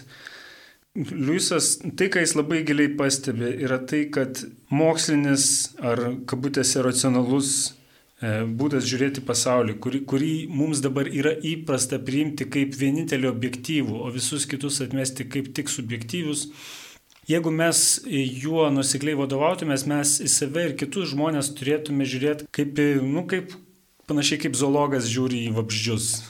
Liusas, 0.96 1.74
tai, 2.00 2.08
ką 2.08 2.24
jis 2.24 2.32
labai 2.40 2.64
giliai 2.64 2.96
pastebi, 2.96 3.58
yra 3.60 3.76
tai, 3.76 4.06
kad 4.08 4.40
mokslinis 4.72 5.50
ar 5.84 6.06
kabutėse 6.24 6.80
racionalus 6.80 7.58
E, 7.60 7.75
būdas 8.22 8.86
žiūrėti 8.88 9.20
pasaulį, 9.26 9.76
kurį, 9.82 10.00
kurį 10.08 10.32
mums 10.48 10.80
dabar 10.80 11.08
yra 11.08 11.34
įprasta 11.36 11.98
priimti 12.00 12.46
kaip 12.48 12.72
vienintelį 12.74 13.28
objektyvų, 13.28 14.00
o 14.00 14.10
visus 14.10 14.46
kitus 14.48 14.80
atmesti 14.80 15.28
kaip 15.28 15.52
tik 15.54 15.68
subjektyvius. 15.68 16.48
Jeigu 17.28 17.50
mes 17.50 18.00
juo 18.06 18.70
nusikliai 18.70 19.18
vadovautumės, 19.18 19.84
mes 19.90 20.20
į 20.22 20.30
save 20.30 20.68
ir 20.68 20.76
kitus 20.78 21.10
žmonės 21.10 21.50
turėtume 21.58 22.06
žiūrėti 22.06 22.46
kaip, 22.54 22.78
nu, 23.02 23.26
kaip 23.28 23.52
panašiai 24.06 24.46
kaip 24.46 24.56
zoologas 24.56 25.10
žiūri 25.10 25.48
į 25.48 25.56
vabzdžius. 25.58 26.22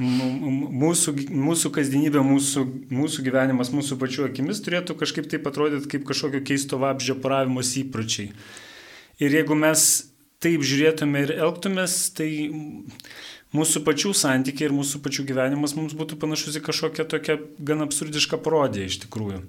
Mūsų, 0.00 1.12
mūsų 1.28 1.72
kasdienybė, 1.74 2.22
mūsų, 2.24 2.62
mūsų 2.94 3.24
gyvenimas, 3.26 3.72
mūsų 3.74 3.98
pačių 4.00 4.28
akimis 4.28 4.62
turėtų 4.64 4.94
kažkaip 5.00 5.26
taip 5.28 5.48
atrodyti 5.50 5.90
kaip 5.96 6.06
kažkokio 6.08 6.40
keisto 6.46 6.78
vabzdžio 6.80 7.18
paravimos 7.20 7.74
įpročiai. 7.82 8.30
Ir 9.20 9.34
jeigu 9.36 9.58
mes 9.58 9.88
taip 10.40 10.64
žiūrėtume 10.64 11.24
ir 11.26 11.34
elgtumės, 11.36 11.96
tai 12.16 12.30
mūsų 13.56 13.82
pačių 13.86 14.12
santykiai 14.16 14.68
ir 14.68 14.76
mūsų 14.76 15.02
pačių 15.04 15.26
gyvenimas 15.28 15.74
mums 15.76 15.96
būtų 15.98 16.20
panašus 16.22 16.56
į 16.60 16.64
kažkokią 16.68 17.06
tokią 17.12 17.36
gan 17.70 17.84
absurdišką 17.84 18.40
parodiją 18.44 18.88
iš 18.88 19.02
tikrųjų. 19.04 19.42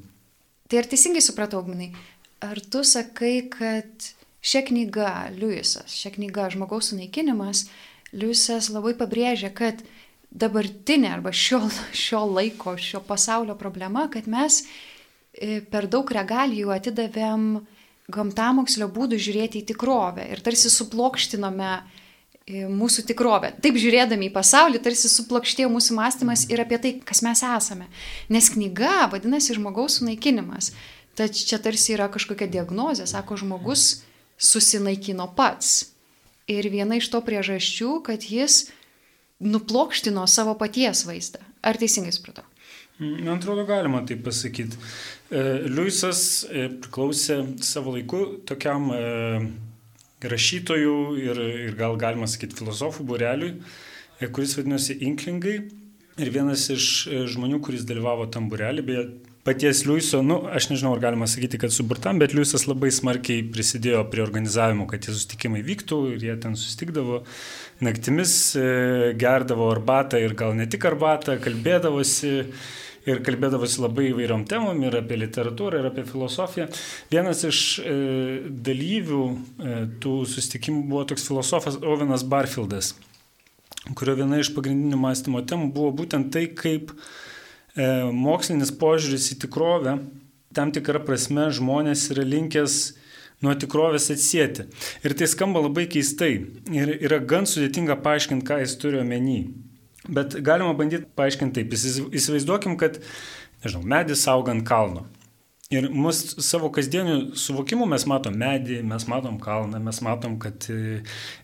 Tai 0.71 0.81
ar 0.81 0.89
teisingai 0.91 1.23
supratau, 1.23 1.63
Gminai, 1.67 1.91
ar 2.43 2.59
tu 2.73 2.83
sakai, 2.87 3.47
kad 3.51 4.11
šią 4.43 4.65
knygą, 4.71 5.09
Liujisas, 5.37 5.95
šią 5.95 6.15
knygą 6.17 6.51
Žmogaus 6.55 6.91
sunaikinimas, 6.91 7.65
Liujisas 8.11 8.71
labai 8.73 8.95
pabrėžia, 8.99 9.51
kad 9.55 9.83
dabartinė 10.31 11.11
arba 11.11 11.31
šio, 11.35 11.61
šio 11.95 12.25
laiko, 12.27 12.75
šio 12.79 13.03
pasaulio 13.07 13.55
problema, 13.59 14.07
kad 14.11 14.27
mes 14.31 14.63
e, 14.63 15.59
per 15.71 15.87
daug 15.91 16.11
regalijų 16.15 16.71
atidavėm 16.71 17.47
uh, 17.59 17.80
gamtamokslio 18.13 18.87
būdų 18.91 19.19
žiūrėti 19.21 19.61
į 19.61 19.67
tikrovę 19.73 20.27
ir 20.33 20.41
tarsi 20.45 20.71
suplokštinome 20.73 21.71
e, 21.77 22.65
mūsų 22.69 23.05
tikrovę. 23.09 23.53
Taip 23.63 23.79
žiūrėdami 23.81 24.29
į 24.29 24.33
pasaulį, 24.35 24.81
tarsi 24.85 25.11
suplokštėjo 25.11 25.71
mūsų 25.71 25.97
mąstymas 25.97 26.45
ir 26.51 26.63
apie 26.63 26.79
tai, 26.83 26.93
kas 27.05 27.23
mes 27.25 27.43
esame. 27.47 27.89
Nes 28.31 28.51
knyga 28.53 29.07
vadinasi 29.13 29.57
žmogaus 29.57 29.99
sunaikinimas. 29.99 30.73
Tad 31.17 31.35
čia 31.35 31.59
tarsi 31.59 31.95
yra 31.97 32.07
kažkokia 32.11 32.47
diagnozė, 32.51 33.07
sako 33.09 33.39
žmogus 33.41 34.03
susinaikino 34.41 35.27
pats. 35.35 35.91
Ir 36.49 36.67
viena 36.71 36.97
iš 36.97 37.09
to 37.13 37.19
priežasčių, 37.23 37.99
kad 38.05 38.23
jis 38.27 38.69
nuplokštino 39.41 40.23
savo 40.27 40.55
paties 40.57 41.05
vaizdą. 41.07 41.43
Ar 41.61 41.77
teisingai 41.77 42.13
supratau? 42.15 42.45
Man 43.01 43.37
atrodo, 43.37 43.65
galima 43.65 44.03
taip 44.05 44.21
pasakyti. 44.25 44.77
E, 45.31 45.41
Liujisas 45.71 46.43
e, 46.51 46.65
priklausė 46.83 47.37
savo 47.63 47.93
laiku 47.95 48.19
tokiam 48.47 48.89
e, 48.91 48.99
rašytojų 50.27 50.95
ir, 51.23 51.39
ir 51.69 51.77
gal 51.79 51.95
galima 51.99 52.27
sakyti 52.27 52.57
filosofų 52.59 53.05
bureliui, 53.07 53.53
kuris 54.35 54.57
vadinosi 54.59 54.99
Inklingai. 55.07 55.61
Ir 56.21 56.29
vienas 56.35 56.65
iš 56.69 57.07
žmonių, 57.31 57.61
kuris 57.63 57.85
dalyvavo 57.87 58.27
tam 58.29 58.49
burelį, 58.51 58.83
beje, 58.85 59.05
paties 59.47 59.85
Liujiso, 59.87 60.19
nu, 60.21 60.41
aš 60.51 60.67
nežinau, 60.69 60.91
ar 60.97 61.01
galima 61.01 61.25
sakyti, 61.31 61.57
kad 61.63 61.71
suburtam, 61.73 62.19
bet 62.21 62.35
Liujisas 62.35 62.67
labai 62.67 62.91
smarkiai 62.93 63.47
prisidėjo 63.55 64.03
prie 64.11 64.21
organizavimo, 64.21 64.85
kad 64.91 65.01
tie 65.01 65.15
susitikimai 65.15 65.63
vyktų 65.65 66.01
ir 66.11 66.27
jie 66.27 66.35
ten 66.43 66.59
susitikdavo 66.59 67.23
naktimis, 67.87 68.35
gerdavo 69.17 69.71
arbatą 69.71 70.19
ir 70.21 70.35
gal 70.37 70.53
ne 70.59 70.67
tik 70.69 70.85
arbatą, 70.91 71.39
kalbėdavosi 71.41 72.35
ir 73.09 73.21
kalbėdavosi 73.25 73.81
labai 73.81 74.09
įvairiom 74.11 74.45
temom 74.49 74.81
ir 74.85 74.97
apie 74.99 75.17
literatūrą, 75.21 75.81
ir 75.81 75.89
apie 75.89 76.05
filosofiją. 76.07 76.67
Vienas 77.11 77.43
iš 77.47 77.61
e, 77.81 77.95
dalyvių 78.69 79.23
e, 79.31 79.75
tų 80.03 80.15
susitikimų 80.29 80.85
buvo 80.91 81.05
toks 81.11 81.27
filosofas 81.29 81.79
Ovenas 81.81 82.25
Barfieldas, 82.27 82.93
kurio 83.97 84.17
viena 84.21 84.41
iš 84.41 84.53
pagrindinių 84.55 85.01
mąstymo 85.01 85.43
temų 85.49 85.71
buvo 85.75 85.93
būtent 86.03 86.31
tai, 86.33 86.47
kaip 86.53 86.93
e, 86.93 87.87
mokslinis 88.13 88.73
požiūris 88.81 89.31
į 89.35 89.41
tikrovę 89.45 89.99
tam 90.55 90.71
tikrą 90.75 91.01
prasme 91.07 91.47
žmonės 91.53 92.09
yra 92.13 92.25
linkęs 92.27 92.77
nuo 93.41 93.55
tikrovės 93.57 94.11
atsijėti. 94.13 94.67
Ir 95.05 95.15
tai 95.17 95.27
skamba 95.29 95.63
labai 95.63 95.87
keistai 95.89 96.33
ir 96.75 96.93
yra 96.99 97.21
gan 97.23 97.47
sudėtinga 97.49 97.97
paaiškinti, 98.03 98.45
ką 98.47 98.61
jis 98.61 98.77
turi 98.81 99.01
omeny. 99.01 99.39
Bet 100.09 100.35
galima 100.41 100.73
bandyti 100.77 101.05
paaiškinti 101.17 101.61
taip. 101.61 101.73
Įsivaizduokim, 102.17 102.77
kad, 102.81 102.97
nežinau, 103.65 103.83
medis 103.85 104.25
auga 104.31 104.55
ant 104.55 104.65
kalno. 104.67 105.05
Ir 105.71 105.85
mus 105.95 106.17
savo 106.43 106.67
kasdieniu 106.73 107.35
suvokimu 107.39 107.85
mes 107.87 108.03
matom 108.09 108.35
medį, 108.35 108.81
mes 108.83 109.05
matom 109.07 109.37
kalną, 109.39 109.79
mes 109.79 110.01
matom, 110.03 110.35
kad 110.41 110.65
e, 110.73 110.97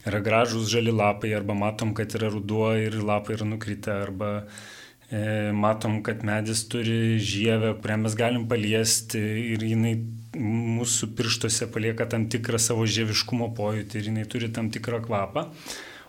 yra 0.10 0.20
gražus 0.26 0.68
žali 0.68 0.92
lapai, 0.92 1.32
arba 1.38 1.56
matom, 1.56 1.94
kad 1.96 2.12
yra 2.18 2.28
ruduo 2.34 2.74
ir 2.76 2.98
lapai 3.00 3.38
yra 3.38 3.48
nukritę, 3.48 3.94
arba 4.04 4.32
e, 4.42 5.22
matom, 5.56 6.02
kad 6.04 6.28
medis 6.28 6.66
turi 6.68 7.16
žievę, 7.24 7.78
kurią 7.80 8.02
mes 8.04 8.18
galim 8.20 8.50
paliesti 8.52 9.22
ir 9.54 9.64
jinai 9.64 9.96
mūsų 10.36 11.14
pirštuose 11.16 11.70
palieka 11.72 12.10
tam 12.12 12.28
tikrą 12.28 12.60
savo 12.60 12.84
žieviškumo 12.84 13.54
pojūtį 13.56 14.02
ir 14.02 14.12
jinai 14.12 14.28
turi 14.28 14.52
tam 14.52 14.68
tikrą 14.76 15.00
kvapą. 15.08 15.48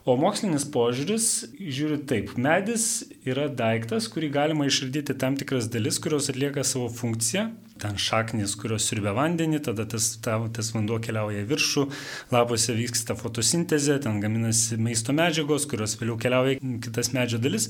O 0.09 0.15
mokslinis 0.17 0.65
požiūris 0.73 1.25
žiūri 1.61 1.99
taip, 2.09 2.31
medis 2.41 3.03
yra 3.29 3.45
daiktas, 3.53 4.07
kurį 4.09 4.31
galima 4.33 4.65
išardyti 4.65 5.13
tam 5.21 5.35
tikras 5.37 5.67
dalis, 5.69 5.99
kurios 6.01 6.31
atlieka 6.33 6.65
savo 6.65 6.87
funkciją. 6.89 7.51
Ten 7.79 7.99
šaknis, 8.01 8.55
kurios 8.59 8.87
siurbia 8.89 9.13
vandenį, 9.15 9.61
tada 9.67 9.85
tas, 9.87 10.07
ta, 10.25 10.39
tas 10.55 10.73
vanduo 10.73 10.97
keliauja 11.05 11.43
į 11.45 11.49
viršų, 11.51 11.85
lapuose 12.33 12.75
vyksta 12.79 13.19
fotosintezė, 13.21 13.99
ten 14.07 14.17
gaminasi 14.25 14.81
maisto 14.81 15.13
medžiagos, 15.15 15.69
kurios 15.69 15.99
vėliau 16.01 16.17
keliauja 16.25 16.57
į 16.57 16.73
kitas 16.89 17.13
medžio 17.13 17.43
dalis. 17.45 17.69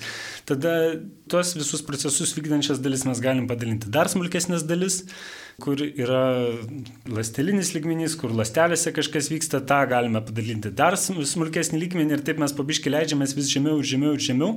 Tada 0.48 0.76
tuos 1.28 1.56
visus 1.58 1.82
procesus 1.90 2.36
vykdančias 2.38 2.78
dalis 2.84 3.02
mes 3.08 3.24
galim 3.24 3.50
padalinti 3.50 3.90
dar 3.98 4.08
smulkesnės 4.14 4.62
dalis 4.70 5.02
kur 5.58 5.80
yra 5.82 6.22
lastelinis 7.10 7.72
lygmenys, 7.74 8.12
kur 8.20 8.30
lastelėse 8.30 8.92
kažkas 8.94 9.26
vyksta, 9.32 9.58
tą 9.66 9.80
galime 9.90 10.20
padalinti 10.22 10.70
dar 10.70 10.94
smulkesnį 10.94 11.80
lygmenį 11.82 12.14
ir 12.14 12.22
taip 12.28 12.38
mes 12.38 12.54
pabiškai 12.54 12.92
leidžiamės 12.94 13.34
vis 13.34 13.50
žemiau 13.50 13.80
ir 13.80 13.88
žemiau 13.90 14.14
ir 14.14 14.22
žemiau, 14.22 14.52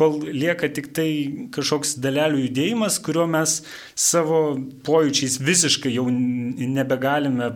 kol 0.00 0.16
lieka 0.24 0.70
tik 0.72 0.88
tai 0.96 1.10
kažkoks 1.52 1.98
dalelių 2.00 2.46
judėjimas, 2.46 2.96
kuriuo 3.04 3.26
mes 3.28 3.58
savo 3.92 4.40
pojūčiais 4.88 5.36
visiškai 5.44 5.92
jau 5.98 6.06
nebegalime 6.08 7.52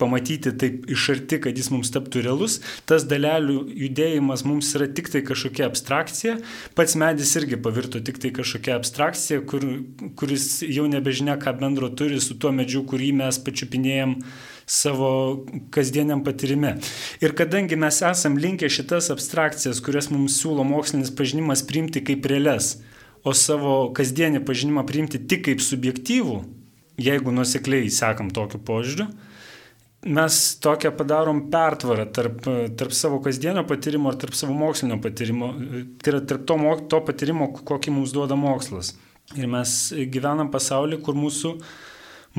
pamatyti 0.00 0.52
taip 0.58 0.88
iš 0.90 1.06
arti, 1.14 1.38
kad 1.44 1.58
jis 1.58 1.70
mums 1.72 1.92
taptų 1.94 2.24
realus, 2.24 2.58
tas 2.88 3.04
dalelių 3.08 3.62
judėjimas 3.84 4.44
mums 4.48 4.70
yra 4.78 4.88
tik 4.90 5.10
tai 5.12 5.22
kažkokia 5.26 5.68
abstrakcija, 5.68 6.38
pats 6.78 6.96
medis 7.00 7.34
irgi 7.38 7.60
pavirto 7.60 8.02
tik 8.04 8.20
tai 8.22 8.32
kažkokia 8.36 8.78
abstrakcija, 8.80 9.44
kur, 9.50 9.66
kuris 10.18 10.48
jau 10.66 10.88
nebežinia, 10.90 11.38
ką 11.40 11.54
bendro 11.60 11.92
turi 11.92 12.20
su 12.22 12.38
tuo 12.40 12.54
medžiu, 12.56 12.86
kurį 12.88 13.12
mes 13.20 13.40
pačiupinėjom 13.44 14.16
savo 14.70 15.10
kasdieniam 15.74 16.22
patirime. 16.24 16.76
Ir 17.20 17.34
kadangi 17.38 17.76
mes 17.80 17.98
esam 18.06 18.38
linkę 18.38 18.70
šitas 18.70 19.10
abstrakcijas, 19.10 19.82
kurias 19.82 20.10
mums 20.14 20.38
siūlo 20.38 20.64
mokslinis 20.66 21.10
pažinimas 21.16 21.64
priimti 21.66 22.04
kaip 22.06 22.28
realias, 22.30 22.76
o 23.26 23.34
savo 23.36 23.90
kasdienį 23.96 24.44
pažinimą 24.46 24.86
priimti 24.88 25.20
tik 25.28 25.48
kaip 25.48 25.64
subjektyvų, 25.64 26.38
jeigu 27.00 27.34
nusekliai 27.34 27.90
sekam 27.92 28.30
tokiu 28.32 28.60
požiūriu, 28.62 29.08
mes 30.06 30.58
tokią 30.60 30.92
padarom 30.96 31.42
pertvarą 31.50 32.06
tarp, 32.12 32.46
tarp 32.76 32.92
savo 32.96 33.20
kasdienio 33.20 33.64
patyrimo 33.68 34.12
ir 34.12 34.18
tarp 34.18 34.34
savo 34.34 34.54
mokslinio 34.56 34.96
patyrimo. 35.02 35.52
Tai 36.00 36.12
yra 36.14 36.20
tarp 36.24 36.46
to, 36.48 36.56
to 36.88 37.00
patyrimo, 37.04 37.50
kokį 37.52 37.92
mums 37.98 38.14
duoda 38.16 38.38
mokslas. 38.38 38.94
Ir 39.36 39.46
mes 39.50 39.92
gyvenam 40.10 40.48
pasaulį, 40.50 41.02
kur 41.04 41.14
mūsų, 41.14 41.52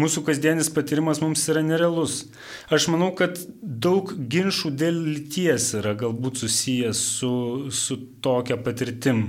mūsų 0.02 0.26
kasdienis 0.28 0.72
patyrimas 0.74 1.22
mums 1.22 1.46
yra 1.54 1.62
nerealus. 1.64 2.26
Aš 2.74 2.90
manau, 2.92 3.12
kad 3.16 3.38
daug 3.62 4.12
ginčių 4.12 4.74
dėl 4.82 4.98
lyties 5.14 5.72
yra 5.80 5.94
galbūt 6.00 6.42
susijęs 6.42 7.06
su, 7.20 7.32
su 7.70 8.00
tokia 8.26 8.58
patirtim 8.58 9.28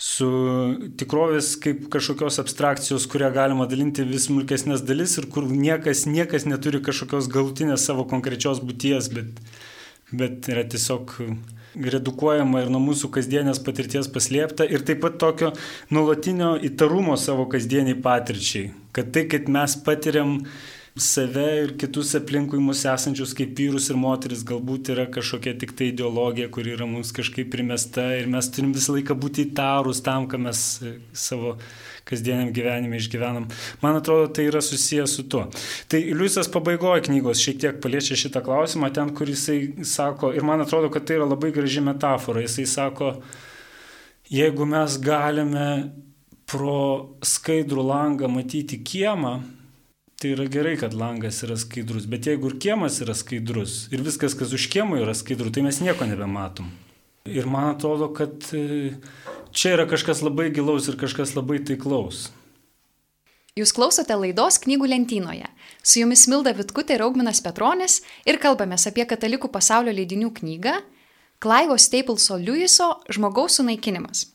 su 0.00 0.26
tikrovės 0.96 1.52
kaip 1.60 1.84
kažkokios 1.92 2.40
abstrakcijos, 2.40 3.04
kurią 3.12 3.28
galima 3.34 3.66
dalinti 3.68 4.06
vis 4.08 4.30
smulkesnės 4.30 4.80
dalis 4.88 5.18
ir 5.20 5.28
kur 5.32 5.44
niekas, 5.44 6.06
niekas 6.08 6.46
neturi 6.48 6.80
kažkokios 6.84 7.28
galutinės 7.32 7.84
savo 7.84 8.06
konkrečios 8.08 8.62
būties, 8.64 9.10
bet, 9.12 9.42
bet 10.08 10.48
yra 10.48 10.64
tiesiog 10.64 11.12
redukuojama 11.76 12.64
ir 12.64 12.72
nuo 12.72 12.80
mūsų 12.82 13.12
kasdienės 13.14 13.60
patirties 13.62 14.08
paslėpta 14.10 14.64
ir 14.66 14.82
taip 14.88 15.04
pat 15.04 15.20
tokio 15.22 15.52
nuolatinio 15.92 16.54
įtarumo 16.66 17.14
savo 17.20 17.44
kasdieniai 17.52 18.00
patirčiai, 18.00 18.72
kad 18.96 19.12
tai, 19.14 19.26
kad 19.30 19.52
mes 19.52 19.76
patiriam 19.84 20.38
save 20.96 21.46
ir 21.62 21.76
kitus 21.78 22.14
aplinkui 22.18 22.58
mus 22.62 22.82
esančius 22.88 23.32
kaip 23.36 23.52
vyrus 23.58 23.86
ir 23.92 23.98
moteris 24.00 24.42
galbūt 24.46 24.90
yra 24.94 25.06
kažkokia 25.12 25.54
tik 25.60 25.76
tai 25.78 25.90
ideologija, 25.92 26.48
kuri 26.50 26.74
yra 26.74 26.88
mums 26.88 27.12
kažkaip 27.14 27.50
primesta 27.52 28.08
ir 28.18 28.26
mes 28.30 28.48
turim 28.50 28.72
visą 28.74 28.96
laiką 28.96 29.14
būti 29.14 29.46
įtarus 29.48 30.02
tam, 30.06 30.26
ką 30.30 30.40
mes 30.42 30.64
e, 30.82 30.96
savo 31.14 31.54
kasdieniam 32.08 32.50
gyvenime 32.54 32.98
išgyvenam. 32.98 33.46
Man 33.84 34.00
atrodo, 34.00 34.32
tai 34.34 34.48
yra 34.50 34.62
susijęs 34.64 35.14
su 35.14 35.26
tuo. 35.30 35.44
Tai 35.88 36.00
Liujisas 36.10 36.50
pabaigoje 36.50 37.06
knygos 37.06 37.42
šiek 37.44 37.60
tiek 37.62 37.78
paliečia 37.82 38.18
šitą 38.18 38.42
klausimą, 38.46 38.90
ten, 38.94 39.14
kur 39.14 39.30
jisai 39.30 39.86
sako, 39.86 40.32
ir 40.34 40.46
man 40.46 40.64
atrodo, 40.64 40.90
kad 40.90 41.06
tai 41.06 41.20
yra 41.20 41.30
labai 41.30 41.52
graži 41.54 41.84
metafora, 41.86 42.42
jisai 42.42 42.66
sako, 42.66 43.14
jeigu 44.30 44.66
mes 44.66 44.98
galime 45.04 45.70
pro 46.50 47.14
skaidrų 47.22 47.86
langą 47.86 48.26
matyti 48.32 48.80
kiemą, 48.82 49.38
Tai 50.20 50.34
yra 50.34 50.44
gerai, 50.52 50.74
kad 50.76 50.92
langas 50.92 51.38
yra 51.46 51.54
skaidrus, 51.56 52.04
bet 52.04 52.26
jeigu 52.28 52.50
ir 52.50 52.58
kiemas 52.60 52.98
yra 53.00 53.14
skaidrus 53.16 53.86
ir 53.88 54.02
viskas, 54.04 54.34
kas 54.36 54.50
už 54.52 54.66
kiemo 54.68 54.98
yra 55.00 55.14
skaidru, 55.16 55.48
tai 55.48 55.64
mes 55.64 55.78
nieko 55.80 56.04
nebematom. 56.04 56.68
Ir 57.24 57.48
man 57.48 57.70
atrodo, 57.70 58.10
kad 58.12 58.44
e, 58.52 58.98
čia 59.56 59.72
yra 59.78 59.86
kažkas 59.88 60.20
labai 60.20 60.50
gilaus 60.52 60.90
ir 60.92 61.00
kažkas 61.00 61.32
labai 61.38 61.62
taiklaus. 61.64 62.26
Jūs 63.56 63.72
klausote 63.72 64.12
laidos 64.20 64.60
knygų 64.60 64.92
lentynoje. 64.92 65.48
Su 65.80 66.02
jumis 66.02 66.26
Milda 66.28 66.52
Vitkutė 66.52 66.98
ir 66.98 67.06
Augminas 67.08 67.40
Petronis 67.40 68.02
ir 68.28 68.36
kalbamės 68.44 68.84
apie 68.92 69.08
katalikų 69.08 69.48
pasaulio 69.48 69.96
leidinių 69.96 70.34
knygą 70.36 70.76
Klaivo 71.40 71.80
Stapleso 71.80 72.36
Lewiso 72.36 72.92
Žmogaus 73.08 73.56
sunaikinimas. 73.56 74.26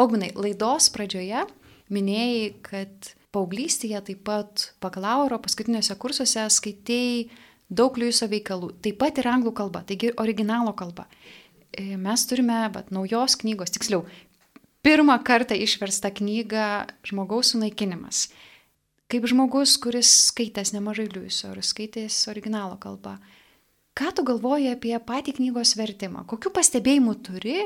Augminai, 0.00 0.32
laidos 0.32 0.88
pradžioje 0.96 1.44
minėjai, 1.92 2.54
kad 2.64 3.14
paauglystėje 3.34 4.00
taip 4.08 4.24
pat 4.26 4.70
bakalauro 4.82 5.38
paskutiniuose 5.42 5.96
kursuose 6.00 6.46
skaitėjai 6.50 7.28
daug 7.70 7.96
Liujiso 7.98 8.26
veikalų, 8.30 8.72
taip 8.82 8.98
pat 9.00 9.20
ir 9.22 9.30
anglų 9.30 9.54
kalba, 9.56 9.84
taigi 9.86 10.10
originalo 10.18 10.74
kalba. 10.76 11.06
E, 11.70 11.94
mes 11.96 12.26
turime 12.26 12.64
bet, 12.74 12.90
naujos 12.90 13.36
knygos, 13.38 13.70
tiksliau, 13.76 14.02
pirmą 14.82 15.20
kartą 15.26 15.54
išverstą 15.54 16.10
knygą 16.18 16.66
Žmogaus 17.06 17.54
sunaikinimas. 17.54 18.28
Kaip 19.10 19.26
žmogus, 19.26 19.74
kuris 19.82 20.10
skaitęs 20.28 20.70
nemažai 20.70 21.08
Liujiso 21.10 21.50
ir 21.50 21.62
skaitęs 21.66 22.28
originalo 22.30 22.76
kalbą, 22.78 23.16
ką 23.98 24.12
tu 24.14 24.26
galvoji 24.26 24.70
apie 24.70 24.94
patį 25.02 25.34
knygos 25.40 25.74
vertimą? 25.78 26.22
Kokių 26.30 26.52
pastebėjimų 26.54 27.16
turi 27.26 27.56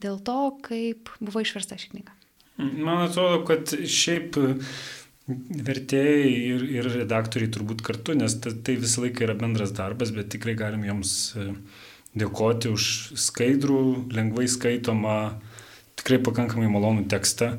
dėl 0.00 0.20
to, 0.24 0.38
kaip 0.64 1.12
buvo 1.20 1.44
išversta 1.44 1.76
ši 1.80 1.92
knyga? 1.92 2.16
Man 2.56 3.04
atrodo, 3.04 3.42
kad 3.44 3.68
šiaip 3.68 4.38
Vertėjai 5.26 6.26
ir, 6.52 6.60
ir 6.70 6.88
redaktoriai 7.00 7.50
turbūt 7.50 7.80
kartu, 7.86 8.14
nes 8.14 8.36
ta, 8.38 8.52
tai 8.54 8.76
visą 8.78 9.02
laiką 9.02 9.24
yra 9.26 9.34
bendras 9.38 9.72
darbas, 9.74 10.12
bet 10.14 10.30
tikrai 10.30 10.54
galim 10.58 10.84
jiems 10.86 11.14
e, 11.34 11.46
dėkoti 12.14 12.70
už 12.70 12.84
skaidrų, 13.18 13.80
lengvai 14.14 14.46
skaitomą, 14.52 15.16
tikrai 15.98 16.20
pakankamai 16.22 16.70
malonų 16.70 17.08
tekstą. 17.10 17.56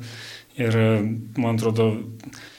Ir 0.56 0.80
e, 0.80 0.88
man 1.36 1.60
atrodo, 1.60 1.90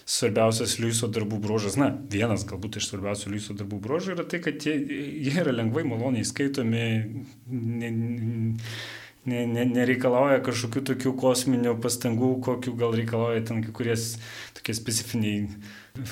svarbiausias 0.09 0.77
Liujiso 0.77 1.09
darbų 1.09 1.41
bruožas, 1.41 1.79
na, 1.81 1.89
vienas 2.13 2.45
galbūt 2.49 2.77
iš 2.77 2.91
svarbiausių 2.91 3.33
Liujiso 3.33 3.57
darbų 3.57 3.81
bruožų 3.81 4.13
yra 4.13 4.29
tai, 4.29 4.43
kad 4.45 4.61
jie, 4.61 4.77
jie 5.25 5.33
yra 5.41 5.57
lengvai 5.57 5.87
maloniai 5.89 6.25
skaitomi. 6.25 6.85
Ne, 7.49 7.89
ne, 7.89 8.53
ne, 9.27 9.43
ne, 9.47 9.65
nereikalauja 9.67 10.39
kažkokių 10.45 10.83
tokių 10.91 11.13
kosminių 11.19 11.75
pastangų, 11.83 12.31
kokių 12.45 12.75
gal 12.79 12.95
reikalauja 12.95 13.43
ten 13.49 13.61
kai 13.65 13.73
kurie 13.75 13.95
tokie 14.57 14.75
specifiniai 14.77 15.47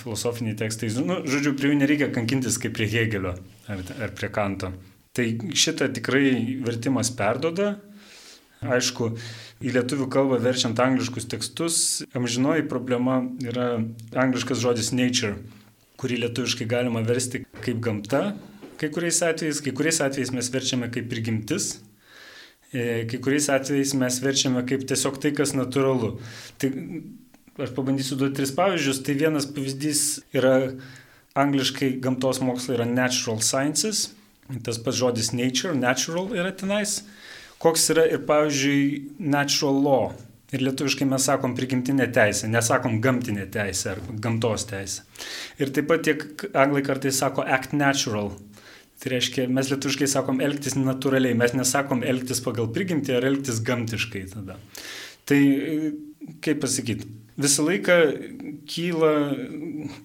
filosofiniai 0.01 0.57
tekstai. 0.59 0.91
Nu, 1.05 1.21
žodžiu, 1.27 1.55
prie 1.57 1.71
jų 1.71 1.81
nereikia 1.81 2.11
kankintis 2.13 2.59
kaip 2.61 2.75
prie 2.77 2.89
Hegelio 2.91 3.37
ar, 3.71 3.83
ar 4.03 4.15
prie 4.17 4.31
Kanto. 4.33 4.73
Tai 5.17 5.27
šitą 5.57 5.89
tikrai 5.95 6.59
vertimas 6.65 7.11
perdoda. 7.15 7.77
Aišku, 8.57 9.11
į 9.61 9.71
lietuvių 9.75 10.07
kalbą 10.09 10.39
verčiant 10.41 10.79
angliškus 10.81 11.27
tekstus, 11.29 11.75
amžinoji 12.17 12.65
problema 12.69 13.19
yra 13.45 13.67
angliškas 14.17 14.57
žodis 14.63 14.89
nature, 14.97 15.35
kurį 16.01 16.23
lietuviškai 16.23 16.65
galima 16.69 17.03
versti 17.05 17.43
kaip 17.61 17.83
gamta. 17.85 18.31
Kai 18.81 18.89
kuriais 18.93 19.21
atvejais, 19.25 19.61
kai 19.61 19.75
kuriais 19.77 20.01
atvejais 20.01 20.33
mes 20.33 20.49
verčiame 20.53 20.89
kaip 20.93 21.05
prigimtis, 21.09 21.75
E, 21.77 21.87
kai 22.71 23.19
kuriais 23.23 23.47
atvejais 23.53 23.93
mes 23.97 24.19
verčiame 24.23 24.63
kaip 24.67 24.84
tiesiog 24.89 25.19
tai, 25.23 25.32
kas 25.36 25.56
natūralu. 25.56 26.17
Tai 26.60 26.71
aš 27.63 27.73
pabandysiu 27.77 28.17
duoti 28.19 28.38
tris 28.41 28.53
pavyzdžius. 28.58 29.01
Tai 29.06 29.17
vienas 29.17 29.47
pavyzdys 29.49 30.03
yra 30.36 30.56
angliškai 31.38 31.95
gamtos 32.03 32.41
mokslai 32.41 32.77
yra 32.80 32.88
natural 32.89 33.41
sciences, 33.45 34.10
tas 34.65 34.80
pats 34.82 34.97
žodis 34.99 35.34
nature, 35.34 35.75
natural 35.77 36.34
yra 36.36 36.51
tenais. 36.51 37.01
Koks 37.62 37.89
yra 37.93 38.06
ir 38.10 38.25
pavyzdžiui 38.30 39.17
natural 39.17 39.80
law. 39.82 40.10
Ir 40.56 40.62
lietuviškai 40.63 41.03
mes 41.10 41.25
sakom 41.27 41.58
prigimtinė 41.58 42.06
teisė, 42.15 42.47
nesakom 42.47 43.01
gamtinė 43.03 43.49
teisė 43.51 43.89
ar 43.95 44.03
gamtos 44.23 44.63
teisė. 44.69 45.01
Ir 45.60 45.73
taip 45.75 45.89
pat 45.89 46.06
tiek 46.08 46.23
anglai 46.56 46.86
kartais 46.88 47.19
sako 47.19 47.43
act 47.43 47.73
natural, 47.75 48.32
Tai 48.97 49.12
reiškia, 49.13 49.45
mes 49.53 49.69
lietuškai 49.69 50.07
sakom 50.10 50.41
elgtis 50.41 50.73
natūraliai, 50.79 51.38
mes 51.38 51.53
nesakom 51.53 52.01
elgtis 52.01 52.41
pagal 52.41 52.71
prigimtį 52.73 53.19
ar 53.19 53.27
elgtis 53.29 53.62
gamtiškai 53.65 54.23
tada. 54.31 54.57
Tai 55.29 55.41
kaip 56.41 56.62
pasakyti, 56.63 57.05
visą 57.38 57.65
laiką 57.67 57.97
kyla, 58.67 59.12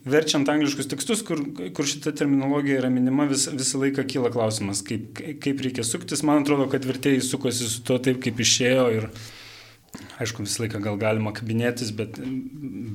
verčiant 0.04 0.50
angliškus 0.52 0.90
tekstus, 0.92 1.22
kur, 1.26 1.40
kur 1.74 1.88
šita 1.88 2.12
terminologija 2.18 2.82
yra 2.82 2.90
minima, 2.92 3.26
vis, 3.30 3.48
visą 3.50 3.80
laiką 3.82 4.04
kyla 4.10 4.32
klausimas, 4.34 4.84
kaip, 4.86 5.22
kaip 5.42 5.62
reikia 5.64 5.86
suktis. 5.86 6.24
Man 6.26 6.44
atrodo, 6.44 6.68
kad 6.72 6.84
vertėjai 6.86 7.24
sukosi 7.24 7.70
su 7.70 7.80
tuo 7.86 7.98
taip, 8.02 8.20
kaip 8.24 8.44
išėjo 8.44 8.86
ir 8.98 9.08
Aišku, 9.92 10.44
visą 10.46 10.62
laiką 10.62 10.80
gal 10.80 10.96
galima 10.96 11.34
kabinėtis, 11.36 11.90
bet, 11.96 12.16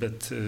bet 0.01 0.29
e, 0.33 0.39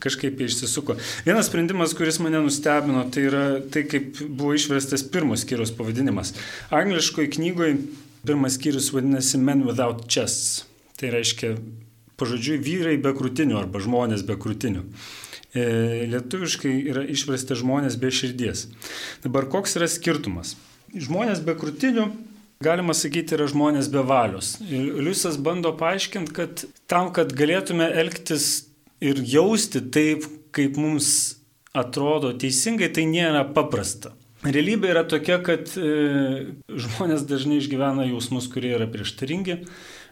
kažkaip 0.00 0.38
jie 0.40 0.48
išsisuko. 0.48 0.96
Vienas 1.26 1.50
sprendimas, 1.50 1.92
kuris 1.96 2.20
mane 2.24 2.40
nustebino, 2.40 3.02
tai 3.12 3.26
yra 3.28 3.42
tai, 3.72 3.82
kaip 3.88 4.22
buvo 4.24 4.54
išverstas 4.56 5.04
pirmos 5.12 5.44
skyrius 5.44 5.74
pavadinimas. 5.76 6.32
Angliškoje 6.72 7.34
knygoje 7.36 7.76
pirmas 8.24 8.56
skyrius 8.56 8.88
vadinasi 8.94 9.42
Men 9.42 9.66
Without 9.68 10.06
Chests. 10.08 10.64
Tai 11.00 11.12
reiškia, 11.12 11.52
pažodžiui, 12.20 12.60
vyrai 12.64 12.96
be 13.00 13.12
krūtinių 13.16 13.60
arba 13.60 13.84
žmonės 13.84 14.24
be 14.28 14.38
krūtinių. 14.40 14.86
E, 15.52 15.66
lietuviškai 16.14 16.74
yra 16.94 17.04
išversta 17.12 17.58
žmonės 17.60 18.00
be 18.00 18.12
širdies. 18.14 18.68
Dabar 19.24 19.50
koks 19.52 19.76
yra 19.76 19.88
skirtumas? 19.90 20.56
Žmonės 20.96 21.44
be 21.44 21.56
krūtinių 21.60 22.08
galima 22.60 22.92
sakyti, 22.92 23.32
yra 23.38 23.46
žmonės 23.48 23.86
be 23.88 24.02
valios. 24.04 24.58
Ir 24.68 24.98
Liusas 25.00 25.38
bando 25.40 25.70
paaiškinti, 25.80 26.32
kad 26.36 26.64
tam, 26.92 27.08
kad 27.16 27.32
galėtume 27.32 27.86
elgtis 28.02 28.66
ir 29.00 29.22
jausti 29.24 29.80
taip, 29.88 30.26
kaip 30.52 30.76
mums 30.76 31.38
atrodo 31.72 32.34
teisingai, 32.36 32.90
tai 32.92 33.06
nėra 33.08 33.46
paprasta. 33.56 34.12
Realybė 34.44 34.92
yra 34.92 35.06
tokia, 35.08 35.38
kad 35.44 35.72
e, 35.80 36.52
žmonės 36.68 37.24
dažnai 37.28 37.62
išgyvena 37.62 38.04
jausmus, 38.10 38.52
kurie 38.52 38.74
yra 38.76 38.88
prieštaringi. 38.92 39.62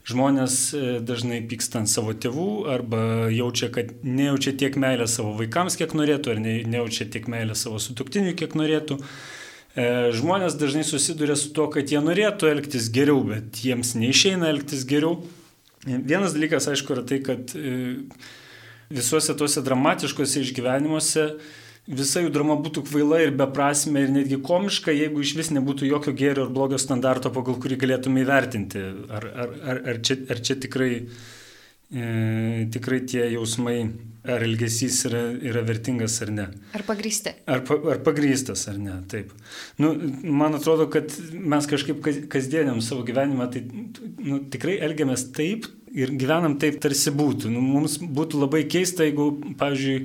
Žmonės 0.08 0.58
e, 0.72 0.82
dažnai 1.04 1.42
pyksta 1.48 1.82
ant 1.82 1.92
savo 1.92 2.16
tėvų 2.16 2.50
arba 2.72 3.02
jaučia, 3.28 3.68
kad 3.76 3.92
nejaučia 4.04 4.56
tiek 4.56 4.80
meilę 4.80 5.04
savo 5.04 5.34
vaikams, 5.36 5.76
kiek 5.76 5.92
norėtų, 5.96 6.32
ar 6.32 6.40
ne, 6.44 6.62
nejaučia 6.64 7.10
tiek 7.12 7.28
meilę 7.28 7.56
savo 7.56 7.76
sutuktiniui, 7.76 8.36
kiek 8.40 8.56
norėtų. 8.56 9.02
E, 9.78 9.86
žmonės 10.16 10.56
dažnai 10.58 10.82
susiduria 10.86 11.36
su 11.38 11.52
to, 11.54 11.68
kad 11.70 11.92
jie 11.92 12.00
norėtų 12.02 12.50
elgtis 12.50 12.88
geriau, 12.94 13.20
bet 13.28 13.60
jiems 13.62 13.94
neišeina 13.98 14.50
elgtis 14.50 14.82
geriau. 14.88 15.20
E, 15.86 16.00
vienas 16.02 16.34
dalykas, 16.34 16.66
aišku, 16.72 16.96
yra 16.96 17.04
tai, 17.06 17.20
kad 17.22 17.54
e, 17.54 17.76
visuose 18.90 19.36
tuose 19.38 19.62
dramatiškose 19.62 20.42
išgyvenimuose 20.42 21.28
visa 21.88 22.20
jų 22.20 22.32
drama 22.32 22.58
būtų 22.60 22.84
kvaila 22.88 23.22
ir 23.24 23.32
beprasme 23.36 24.02
ir 24.04 24.12
netgi 24.12 24.40
komiška, 24.44 24.92
jeigu 24.92 25.22
iš 25.24 25.34
vis 25.38 25.52
nebūtų 25.56 25.88
jokio 25.88 26.12
gėrio 26.16 26.44
ir 26.46 26.52
blogio 26.52 26.80
standarto, 26.80 27.32
pagal 27.32 27.56
kurį 27.62 27.78
galėtume 27.80 28.24
įvertinti, 28.24 28.82
ar, 29.08 29.24
ar, 29.28 29.54
ar, 29.62 29.80
ar, 29.92 30.00
čia, 30.04 30.18
ar 30.28 30.42
čia 30.44 30.58
tikrai, 30.60 30.90
e, 31.92 32.68
tikrai 32.72 33.02
tie 33.08 33.26
jausmai 33.32 33.80
ar 34.28 34.44
elgesys 34.44 35.00
yra, 35.08 35.22
yra 35.50 35.62
vertingas 35.66 36.18
ar 36.24 36.32
ne. 36.34 36.46
Ar 36.76 36.84
pagrysti. 36.86 37.32
Ar, 37.48 37.62
pa, 37.66 37.78
ar 37.94 38.00
pagrystas 38.04 38.66
ar 38.70 38.78
ne, 38.80 38.98
taip. 39.10 39.32
Nu, 39.80 39.92
man 40.22 40.58
atrodo, 40.58 40.88
kad 40.92 41.12
mes 41.32 41.68
kažkaip 41.70 42.02
kasdieniam 42.32 42.82
savo 42.84 43.06
gyvenimą 43.08 43.48
tai 43.54 43.64
nu, 43.68 44.42
tikrai 44.52 44.78
elgiamės 44.84 45.28
taip 45.36 45.68
ir 45.96 46.12
gyvenam 46.18 46.58
taip 46.60 46.80
tarsi 46.82 47.12
būtų. 47.14 47.52
Nu, 47.52 47.62
mums 47.64 47.98
būtų 48.02 48.42
labai 48.42 48.64
keista, 48.70 49.06
jeigu, 49.08 49.30
pavyzdžiui, 49.60 50.02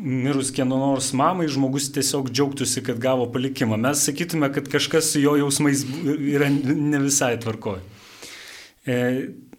mirus 0.00 0.50
kieno 0.54 0.78
nors 0.80 1.10
mamai, 1.16 1.48
žmogus 1.50 1.90
tiesiog 1.94 2.30
džiaugtųsi, 2.32 2.82
kad 2.86 2.98
gavo 3.02 3.26
palikimą. 3.32 3.78
Mes 3.80 4.02
sakytume, 4.06 4.48
kad 4.54 4.70
kažkas 4.72 5.12
su 5.12 5.22
jo 5.22 5.36
jausmais 5.38 5.84
yra 6.06 6.48
ne 6.50 7.02
visai 7.04 7.36
tvarkoje. 7.42 7.84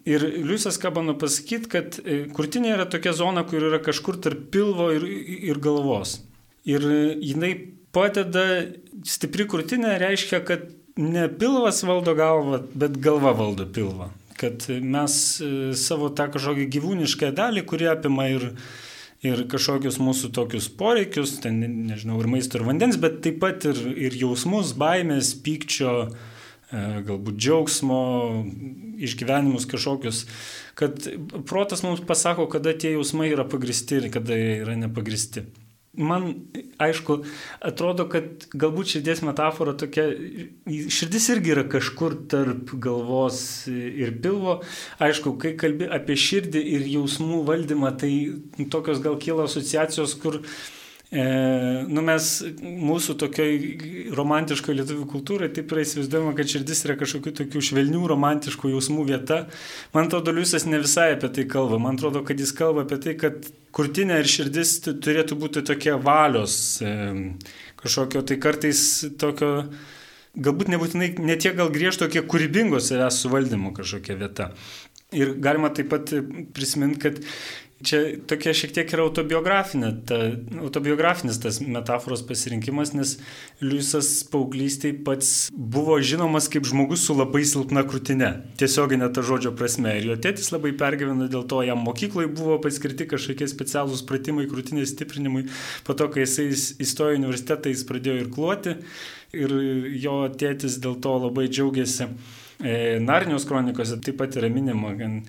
Ir 0.08 0.24
Liusas 0.42 0.80
ką 0.82 0.90
bando 0.96 1.14
pasakyti, 1.14 1.68
kad 1.70 1.98
e, 2.02 2.24
krūtinė 2.34 2.72
yra 2.74 2.86
tokia 2.90 3.12
zona, 3.14 3.44
kur 3.46 3.62
yra 3.62 3.78
kažkur 3.82 4.18
tarp 4.22 4.48
pilvo 4.54 4.88
ir, 4.96 5.04
ir 5.52 5.60
galvos. 5.62 6.16
Ir 6.66 6.82
jinai 7.22 7.52
padeda, 7.94 8.42
stipri 9.06 9.46
krūtinė 9.50 9.94
reiškia, 10.02 10.40
kad 10.46 10.66
ne 10.98 11.28
pilvas 11.30 11.84
valdo 11.86 12.16
galvą, 12.18 12.64
bet 12.74 12.98
galva 13.02 13.34
valdo 13.38 13.68
pilvą. 13.70 14.10
Kad 14.40 14.66
mes 14.82 15.14
e, 15.38 15.52
savo 15.78 16.10
tą 16.10 16.26
kažkokią 16.34 16.66
gyvūnišką 16.74 17.30
dalį, 17.38 17.62
kuri 17.70 17.86
apima 17.92 18.26
ir, 18.32 18.48
ir 19.22 19.46
kažkokius 19.54 20.00
mūsų 20.02 20.32
tokius 20.34 20.66
poreikius, 20.82 21.36
ten, 21.46 21.62
nežinau, 21.92 22.18
ir 22.18 22.32
maisto, 22.32 22.58
ir 22.58 22.66
vandens, 22.66 22.98
bet 22.98 23.22
taip 23.22 23.38
pat 23.44 23.70
ir, 23.70 23.78
ir 24.08 24.18
jausmus, 24.24 24.74
baimės, 24.82 25.36
pykčio, 25.46 25.94
e, 26.10 26.31
galbūt 26.72 27.36
džiaugsmo, 27.36 28.02
išgyvenimus 29.02 29.68
kažkokius, 29.70 30.24
kad 30.78 31.08
protas 31.48 31.84
mums 31.84 32.00
pasako, 32.08 32.48
kada 32.52 32.72
tie 32.72 32.94
jausmai 32.96 33.28
yra 33.32 33.44
pagristi 33.48 34.00
ir 34.00 34.08
kada 34.14 34.38
jie 34.38 34.62
yra 34.62 34.78
nepagristi. 34.80 35.44
Man, 35.92 36.30
aišku, 36.80 37.18
atrodo, 37.60 38.06
kad 38.08 38.46
galbūt 38.56 38.94
širdies 38.94 39.20
metafora 39.28 39.74
tokia, 39.76 40.06
širdis 40.64 41.26
irgi 41.34 41.52
yra 41.52 41.66
kažkur 41.68 42.16
tarp 42.32 42.72
galvos 42.80 43.42
ir 43.68 44.14
pilvo. 44.24 44.62
Aišku, 45.04 45.34
kai 45.42 45.52
kalbi 45.60 45.90
apie 45.92 46.16
širdį 46.16 46.62
ir 46.78 46.86
jausmų 46.94 47.42
valdymą, 47.44 47.92
tai 48.00 48.14
tokios 48.72 49.04
gal 49.04 49.20
kyla 49.20 49.44
asociacijos, 49.50 50.16
kur 50.22 50.40
E, 51.12 51.22
nu 51.92 52.00
mes 52.00 52.26
mūsų 52.62 53.18
tokioj 53.20 53.56
romantiškoje 54.16 54.78
lietuvių 54.78 55.04
kultūroje 55.10 55.50
taip 55.58 55.74
yra 55.74 55.82
įsivaizduojama, 55.84 56.32
kad 56.38 56.48
širdis 56.48 56.80
yra 56.86 56.96
kažkokių 57.02 57.34
tokių 57.42 57.62
švelnių 57.68 58.06
romantiškų 58.14 58.70
jausmų 58.72 59.04
vieta. 59.10 59.42
Man 59.92 60.08
atrodo, 60.08 60.32
Liusas 60.32 60.64
ne 60.64 60.80
visai 60.80 61.10
apie 61.18 61.28
tai 61.36 61.44
kalba. 61.52 61.76
Man 61.84 62.00
atrodo, 62.00 62.22
kad 62.24 62.40
jis 62.40 62.54
kalba 62.56 62.86
apie 62.86 62.96
tai, 63.04 63.12
kad 63.20 63.50
kurtinė 63.76 64.22
ir 64.22 64.30
širdis 64.32 64.78
turėtų 64.88 65.36
būti 65.42 65.64
tokie 65.68 65.98
valios, 66.00 66.54
e, 66.80 66.94
kažkokio 67.82 68.24
tai 68.32 68.38
kartais 68.40 68.86
tokio, 69.20 69.52
galbūt 70.32 70.72
nebūtinai 70.72 71.10
netiek 71.20 71.60
gal 71.60 71.68
griežto, 71.76 72.08
kiek 72.08 72.24
kūrybingo 72.24 72.80
savęs 72.80 73.20
suvaldymo 73.20 73.74
kažkokia 73.76 74.16
vieta. 74.16 74.48
Ir 75.12 75.34
galima 75.44 75.68
taip 75.76 75.90
pat 75.92 76.08
prisiminti, 76.56 77.02
kad 77.02 77.20
Čia 77.82 78.00
tokia 78.30 78.52
šiek 78.56 78.74
tiek 78.76 78.92
yra 78.94 79.04
autobiografinė, 79.06 79.90
ta, 80.06 80.18
autobiografinis 80.62 81.40
tas 81.42 81.58
metaforos 81.62 82.22
pasirinkimas, 82.28 82.92
nes 82.94 83.14
Liusas 83.62 84.10
paauglystėje 84.30 85.00
pats 85.06 85.32
buvo 85.52 85.98
žinomas 86.02 86.48
kaip 86.52 86.66
žmogus 86.68 87.06
su 87.08 87.16
labai 87.18 87.42
silpna 87.48 87.84
krūtinė, 87.88 88.30
tiesioginė 88.60 89.10
ta 89.14 89.24
žodžio 89.26 89.54
prasme. 89.58 89.96
Ir 89.98 90.10
jo 90.12 90.18
tėtis 90.26 90.52
labai 90.54 90.74
pergyveno 90.78 91.26
dėl 91.32 91.46
to, 91.50 91.62
jam 91.66 91.82
mokykloje 91.86 92.30
buvo 92.32 92.60
paskirti 92.62 93.08
kažkokie 93.10 93.50
specialūs 93.50 94.04
pratimai 94.08 94.46
krūtinės 94.50 94.94
stiprinimui. 94.94 95.48
Po 95.86 95.98
to, 95.98 96.10
kai 96.12 96.26
jisai 96.26 96.50
įstojo 96.52 97.16
į 97.16 97.22
universitetą, 97.22 97.72
jis 97.72 97.86
pradėjo 97.88 98.22
ir 98.22 98.30
kluoti 98.32 98.76
ir 99.32 99.54
jo 100.02 100.16
tėtis 100.38 100.78
dėl 100.82 100.98
to 101.02 101.16
labai 101.26 101.48
džiaugiasi. 101.48 102.08
E, 102.62 102.74
Narnios 103.02 103.46
kronikose 103.48 103.98
taip 104.04 104.20
pat 104.20 104.36
yra 104.38 104.50
minima, 104.52 104.92
kad 104.98 105.22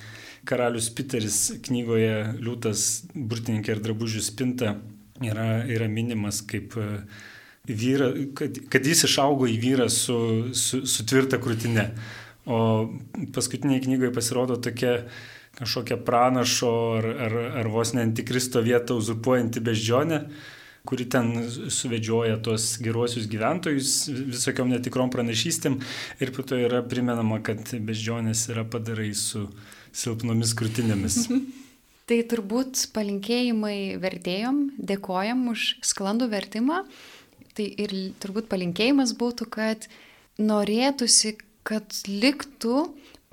karalius 0.47 0.89
Piteris 0.95 1.39
knygoje 1.65 2.33
Liūtas, 2.39 2.87
burtininkė 3.13 3.75
ir 3.75 3.83
drabužių 3.83 4.23
spinta 4.23 4.75
yra, 5.23 5.63
yra 5.69 5.87
minimas 5.91 6.41
kaip 6.47 6.75
e, 6.79 6.87
vyra, 7.69 8.11
kad, 8.37 8.57
kad 8.71 8.89
jis 8.89 9.05
išaugo 9.07 9.47
į 9.49 9.59
vyrą 9.61 9.87
su, 9.91 10.17
su, 10.57 10.83
su 10.89 11.05
tvirta 11.07 11.39
krūtinė. 11.43 11.87
O 12.43 12.57
paskutinėje 13.35 13.85
knygoje 13.85 14.11
pasirodo 14.15 14.57
tokia 14.59 14.97
kažkokia 15.55 15.99
pranašo 16.03 16.73
ar, 16.97 17.07
ar, 17.27 17.37
ar 17.61 17.69
vos 17.71 17.93
ne 17.93 18.03
antikristo 18.03 18.61
vietą 18.65 18.97
uzurpuojanti 18.99 19.61
beždžionė, 19.63 20.19
kuri 20.83 21.05
ten 21.07 21.29
suvedžioja 21.71 22.39
tuos 22.43 22.73
geruosius 22.83 23.29
gyventojus 23.31 23.93
visokiom 24.33 24.73
netikrom 24.73 25.13
pranašystėm 25.13 25.77
ir 26.19 26.33
po 26.35 26.43
to 26.43 26.59
yra 26.59 26.81
primenama, 26.83 27.39
kad 27.45 27.61
beždžionės 27.71 28.49
yra 28.51 28.65
padarai 28.67 29.13
su, 29.15 29.45
silpnomis 29.93 30.55
krūtinėmis. 30.57 31.19
Tai 32.09 32.19
turbūt 32.27 32.89
palinkėjimai 32.91 33.95
vertėjom, 34.03 34.57
dėkojam 34.75 35.45
už 35.53 35.77
sklandų 35.87 36.27
vertimą. 36.33 36.81
Tai 37.55 37.65
ir 37.79 37.93
turbūt 38.19 38.49
palinkėjimas 38.51 39.13
būtų, 39.15 39.47
kad 39.53 39.87
norėtųsi, 40.41 41.37
kad 41.63 41.95
liktų 42.09 42.89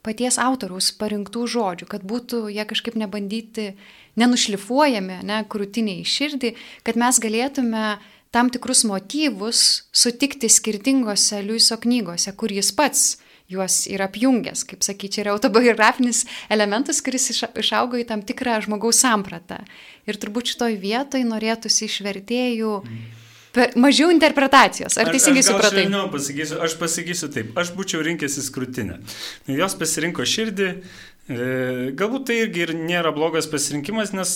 paties 0.07 0.39
autoriaus 0.41 0.93
parinktų 1.01 1.47
žodžių, 1.51 1.89
kad 1.91 2.05
būtų 2.07 2.45
jie 2.53 2.65
kažkaip 2.69 2.97
nebandyti, 3.01 3.73
nenušlifuojami, 4.21 5.21
ne, 5.27 5.41
krūtiniai 5.51 6.05
širdį, 6.07 6.55
kad 6.87 7.01
mes 7.01 7.19
galėtume 7.21 7.85
tam 8.31 8.53
tikrus 8.55 8.85
motyvus 8.87 9.65
sutikti 9.91 10.51
skirtingose 10.53 11.43
Liuiso 11.43 11.81
knygose, 11.83 12.33
kur 12.39 12.53
jis 12.55 12.71
pats 12.77 13.17
juos 13.51 13.85
ir 13.91 14.03
apjungęs, 14.05 14.65
kaip 14.69 14.85
sakyčiau, 14.87 15.11
čia 15.11 15.23
yra 15.25 15.35
autobiografinis 15.35 16.25
elementas, 16.53 17.03
kuris 17.05 17.31
išaugo 17.35 17.99
į 18.01 18.07
tam 18.11 18.25
tikrą 18.27 18.61
žmogaus 18.67 19.03
sampratą. 19.03 19.63
Ir 20.07 20.21
turbūt 20.21 20.55
šitoj 20.55 20.79
vietoj 20.81 21.25
norėtųsi 21.27 21.89
iš 21.89 22.01
vertėjų 22.07 22.77
per, 23.57 23.75
mažiau 23.75 24.13
interpretacijos. 24.15 24.99
Ar 25.03 25.11
teisingai 25.11 25.43
supratai? 25.47 25.89
Aš, 25.91 26.11
pasakysiu, 26.15 26.61
aš 26.67 26.79
pasakysiu 26.81 27.31
taip, 27.35 27.55
aš 27.59 27.75
būčiau 27.77 28.07
rinkęsis 28.07 28.51
krūtinę. 28.55 29.01
Jos 29.51 29.79
pasirinko 29.81 30.27
širdį, 30.29 30.75
E, 31.31 31.93
galbūt 31.95 32.25
tai 32.27 32.41
irgi 32.43 32.65
ir 32.65 32.73
nėra 32.75 33.13
blogas 33.15 33.47
pasirinkimas, 33.51 34.11
nes 34.17 34.31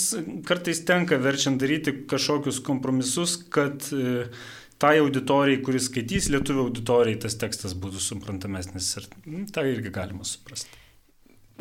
kartais 0.46 0.84
tenka 0.86 1.18
verčiant 1.18 1.58
daryti 1.58 1.94
kažkokius 2.10 2.60
kompromisus, 2.62 3.34
kad 3.50 3.88
e, 3.90 4.28
tai 4.84 4.98
auditorijai, 5.00 5.62
kuris 5.64 5.88
skaitys, 5.88 6.28
lietuvių 6.34 6.66
auditorijai 6.68 7.16
tas 7.24 7.38
tekstas 7.40 7.72
būtų 7.80 8.02
suprantamesnis 8.04 8.90
ir 9.00 9.08
tą 9.54 9.64
irgi 9.70 9.92
galima 9.94 10.26
suprasti. 10.28 10.82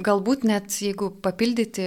Galbūt 0.03 0.43
net 0.49 0.73
jeigu 0.83 1.12
papildyti 1.23 1.86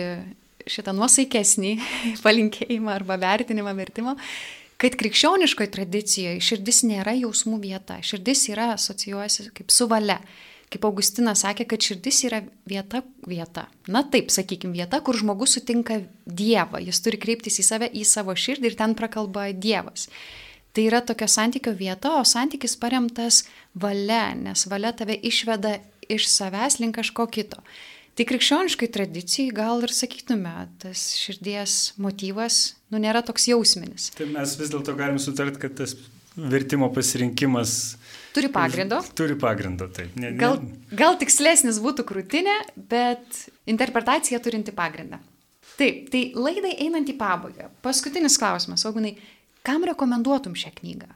šitą 0.70 0.94
nuosaikesnį 0.96 1.72
palinkėjimą 2.24 2.94
arba 2.94 3.18
vertinimą 3.20 3.74
vertimo, 3.76 4.16
kad 4.80 4.96
krikščioniškoje 4.96 5.72
tradicijoje 5.76 6.42
širdis 6.48 6.82
nėra 6.88 7.16
jausmų 7.18 7.60
vieta, 7.66 7.98
širdis 8.00 8.48
yra 8.52 8.72
asocijuojasi 8.78 9.50
kaip 9.56 9.74
su 9.74 9.88
valia. 9.92 10.20
Kaip 10.66 10.82
Augustinas 10.88 11.44
sakė, 11.44 11.62
kad 11.70 11.84
širdis 11.84 12.24
yra 12.26 12.40
vieta, 12.66 13.04
vieta. 13.30 13.68
Na 13.86 14.00
taip, 14.02 14.32
sakykime, 14.34 14.74
vieta, 14.74 14.98
kur 14.98 15.14
žmogus 15.14 15.52
sutinka 15.54 16.00
Dievą. 16.26 16.80
Jis 16.82 16.98
turi 17.04 17.20
kreiptis 17.22 17.60
į 17.62 17.64
save, 17.68 17.88
į 17.94 18.02
savo 18.02 18.34
širdį 18.34 18.72
ir 18.72 18.78
ten 18.80 18.96
prakalba 18.98 19.44
Dievas. 19.54 20.08
Tai 20.76 20.84
yra 20.84 21.00
tokio 21.00 21.24
santykio 21.30 21.72
vieta, 21.72 22.18
o 22.20 22.24
santykis 22.28 22.74
paremtas 22.76 23.44
valia, 23.72 24.34
nes 24.36 24.66
valia 24.68 24.90
tave 24.92 25.16
išveda 25.16 25.78
iš 26.12 26.26
savęs 26.28 26.76
link 26.82 26.98
kažko 26.98 27.24
kito. 27.32 27.62
Tai 28.16 28.24
krikščioniškai 28.28 28.88
tradicijai 28.92 29.54
gal 29.56 29.80
ir 29.84 29.92
sakytume, 29.92 30.52
tas 30.80 31.06
širdies 31.16 31.94
motyvas, 32.00 32.76
nu, 32.92 33.00
nėra 33.00 33.20
toks 33.24 33.48
jausminis. 33.48 34.10
Tai 34.16 34.28
mes 34.34 34.52
vis 34.60 34.72
dėlto 34.72 34.92
galim 34.96 35.16
sutarti, 35.20 35.60
kad 35.64 35.76
tas 35.80 35.96
vertimo 36.36 36.90
pasirinkimas 36.92 37.96
Turi 38.36 38.50
pagrindo. 38.52 38.98
Turi 39.16 39.36
pagrindo, 39.40 39.88
taip. 39.88 40.12
Ne, 40.20 40.34
ne. 40.34 40.36
Gal, 40.36 40.58
gal 40.92 41.16
tikslesnis 41.16 41.80
būtų 41.80 42.04
krūtinė, 42.04 42.56
bet 42.92 43.46
interpretacija 43.72 44.40
turinti 44.44 44.76
pagrindą. 44.76 45.22
Taip, 45.76 46.10
tai 46.12 46.22
laidai 46.36 46.74
einant 46.84 47.08
į 47.08 47.16
pabaigą. 47.16 47.70
Paskutinis 47.84 48.36
klausimas, 48.40 48.84
Augunai, 48.88 49.14
kam 49.66 49.86
rekomenduotum 49.88 50.54
šią 50.58 50.72
knygą? 50.80 51.10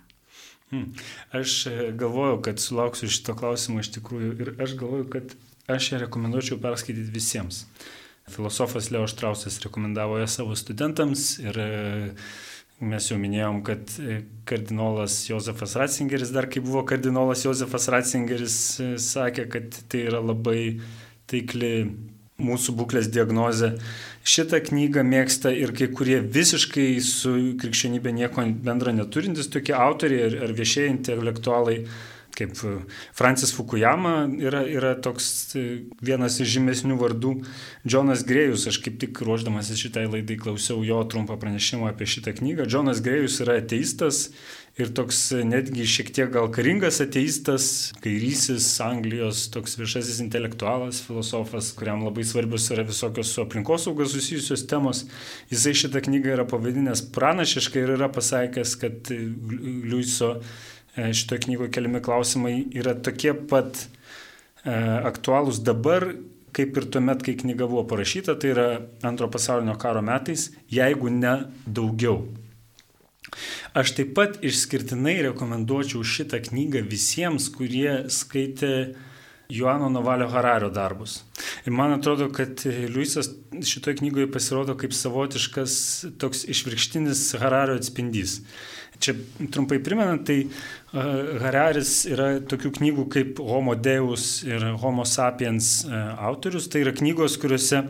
Hmm. 0.70 0.92
Aš 1.34 1.66
e, 1.66 1.92
galvoju, 1.98 2.42
kad 2.46 2.60
sulauksiu 2.62 3.10
šito 3.10 3.34
klausimo 3.38 3.82
iš 3.82 3.90
tikrųjų 3.96 4.34
ir 4.38 4.52
aš 4.62 4.76
galvoju, 4.78 5.08
kad 5.10 5.34
aš 5.70 5.92
ją 5.92 6.04
rekomenduočiau 6.04 6.60
perskaityti 6.62 7.10
visiems. 7.14 7.64
Filosofas 8.30 8.92
Leo 8.94 9.08
Štrausas 9.10 9.58
rekomendavo 9.64 10.20
ją 10.20 10.28
savo 10.30 10.54
studentams 10.58 11.32
ir 11.42 11.58
e, 11.58 11.70
mes 12.80 13.10
jau 13.10 13.18
minėjom, 13.18 13.64
kad 13.66 13.96
e, 13.98 14.20
kardinolas 14.46 15.18
Josefas 15.26 15.74
Ratzingeris, 15.80 16.30
dar 16.34 16.46
kai 16.50 16.62
buvo 16.62 16.84
kardinolas 16.86 17.42
Josefas 17.48 17.90
Ratzingeris, 17.90 18.60
sakė, 19.10 19.48
kad 19.50 19.82
tai 19.90 20.06
yra 20.06 20.22
labai 20.22 20.62
taikli 21.30 21.74
mūsų 22.40 22.76
būklės 22.78 23.10
diagnozė. 23.12 23.74
Šitą 24.26 24.60
knygą 24.66 25.04
mėgsta 25.06 25.52
ir 25.56 25.72
kai 25.76 25.88
kurie 25.96 26.20
visiškai 26.20 26.88
su 27.04 27.34
krikščionybė 27.60 28.12
nieko 28.16 28.44
bendra 28.64 28.92
neturintys 28.96 29.48
tokie 29.52 29.76
autoriai 29.76 30.26
ar, 30.28 30.40
ar 30.48 30.56
viešieji 30.56 30.96
intelektualai 30.96 31.78
kaip 32.36 32.56
e, 32.64 32.74
Francis 33.16 33.52
Fukuyama 33.54 34.14
yra, 34.40 34.62
yra 34.68 34.94
toks 35.02 35.56
e, 35.58 35.64
vienas 36.04 36.38
iš 36.42 36.54
žymesnių 36.56 36.96
vardų. 37.00 37.34
Jonas 37.84 38.24
Grėjus, 38.26 38.68
aš 38.70 38.80
kaip 38.84 39.00
tik 39.02 39.20
ruoždamasis 39.26 39.80
šitai 39.84 40.06
laidai 40.10 40.38
klausiau 40.40 40.84
jo 40.86 41.02
trumpą 41.10 41.38
pranešimą 41.40 41.90
apie 41.90 42.08
šitą 42.10 42.36
knygą. 42.38 42.68
Jonas 42.70 43.02
Grėjus 43.04 43.40
yra 43.44 43.58
ateistas 43.60 44.28
ir 44.78 44.92
toks 44.96 45.18
netgi 45.44 45.84
šiek 45.88 46.12
tiek 46.14 46.30
gal 46.32 46.46
karingas 46.54 47.00
ateistas, 47.02 47.90
kairysis 48.04 48.68
Anglijos 48.84 49.48
toks 49.52 49.78
viešasis 49.80 50.22
intelektualas, 50.24 51.02
filosofas, 51.04 51.72
kuriam 51.76 52.06
labai 52.06 52.24
svarbios 52.24 52.70
yra 52.70 52.86
visokios 52.86 53.34
su 53.34 53.42
aplinkosauga 53.42 54.06
susijusios 54.08 54.66
temos. 54.70 55.06
Jisai 55.52 55.76
šitą 55.82 56.04
knygą 56.06 56.36
yra 56.38 56.48
pavadinęs 56.48 57.08
pranašiškai 57.14 57.84
ir 57.84 57.96
yra 57.98 58.10
pasakęs, 58.12 58.76
kad 58.80 59.10
Liuiso 59.10 60.36
E, 60.96 61.12
šitoje 61.14 61.40
knygoje 61.40 61.70
keliami 61.70 62.02
klausimai 62.02 62.54
yra 62.74 62.96
tokie 62.98 63.32
pat 63.34 63.84
e, 64.64 64.74
aktualūs 65.06 65.62
dabar, 65.62 66.08
kaip 66.56 66.76
ir 66.76 66.88
tuomet, 66.90 67.22
kai 67.22 67.36
knyga 67.38 67.68
buvo 67.70 67.84
parašyta, 67.92 68.34
tai 68.42 68.50
yra 68.54 68.66
antro 69.06 69.28
pasaulinio 69.30 69.76
karo 69.78 70.02
metais, 70.02 70.48
jeigu 70.70 71.12
ne 71.14 71.36
daugiau. 71.66 72.24
Aš 73.76 73.94
taip 73.98 74.14
pat 74.16 74.40
išskirtinai 74.44 75.20
rekomenduočiau 75.28 76.02
šitą 76.06 76.40
knygą 76.48 76.82
visiems, 76.90 77.48
kurie 77.54 78.10
skaitė 78.10 78.74
Joano 79.50 79.88
Navalio 79.90 80.28
Harario 80.30 80.70
darbus. 80.70 81.24
Ir 81.66 81.74
man 81.74 81.92
atrodo, 81.96 82.28
kad 82.34 82.62
Liujisas 82.64 83.32
šitoje 83.66 83.98
knygoje 83.98 84.30
pasirodo 84.30 84.76
kaip 84.78 84.94
savotiškas 84.94 85.72
toks 86.22 86.44
išvirkštinis 86.54 87.24
Harario 87.42 87.74
atspindys. 87.80 88.40
Čia 89.00 89.14
trumpai 89.50 89.80
primenant, 89.82 90.26
tai 90.28 90.44
Hararis 90.92 92.04
yra 92.10 92.34
tokių 92.46 92.74
knygų 92.78 93.06
kaip 93.10 93.42
Homo 93.42 93.74
Deus 93.74 94.42
ir 94.46 94.66
Homo 94.82 95.06
Sapiens 95.08 95.80
autorius. 95.88 96.68
Tai 96.70 96.84
yra 96.84 96.94
knygos, 96.94 97.38
kuriuose 97.40 97.82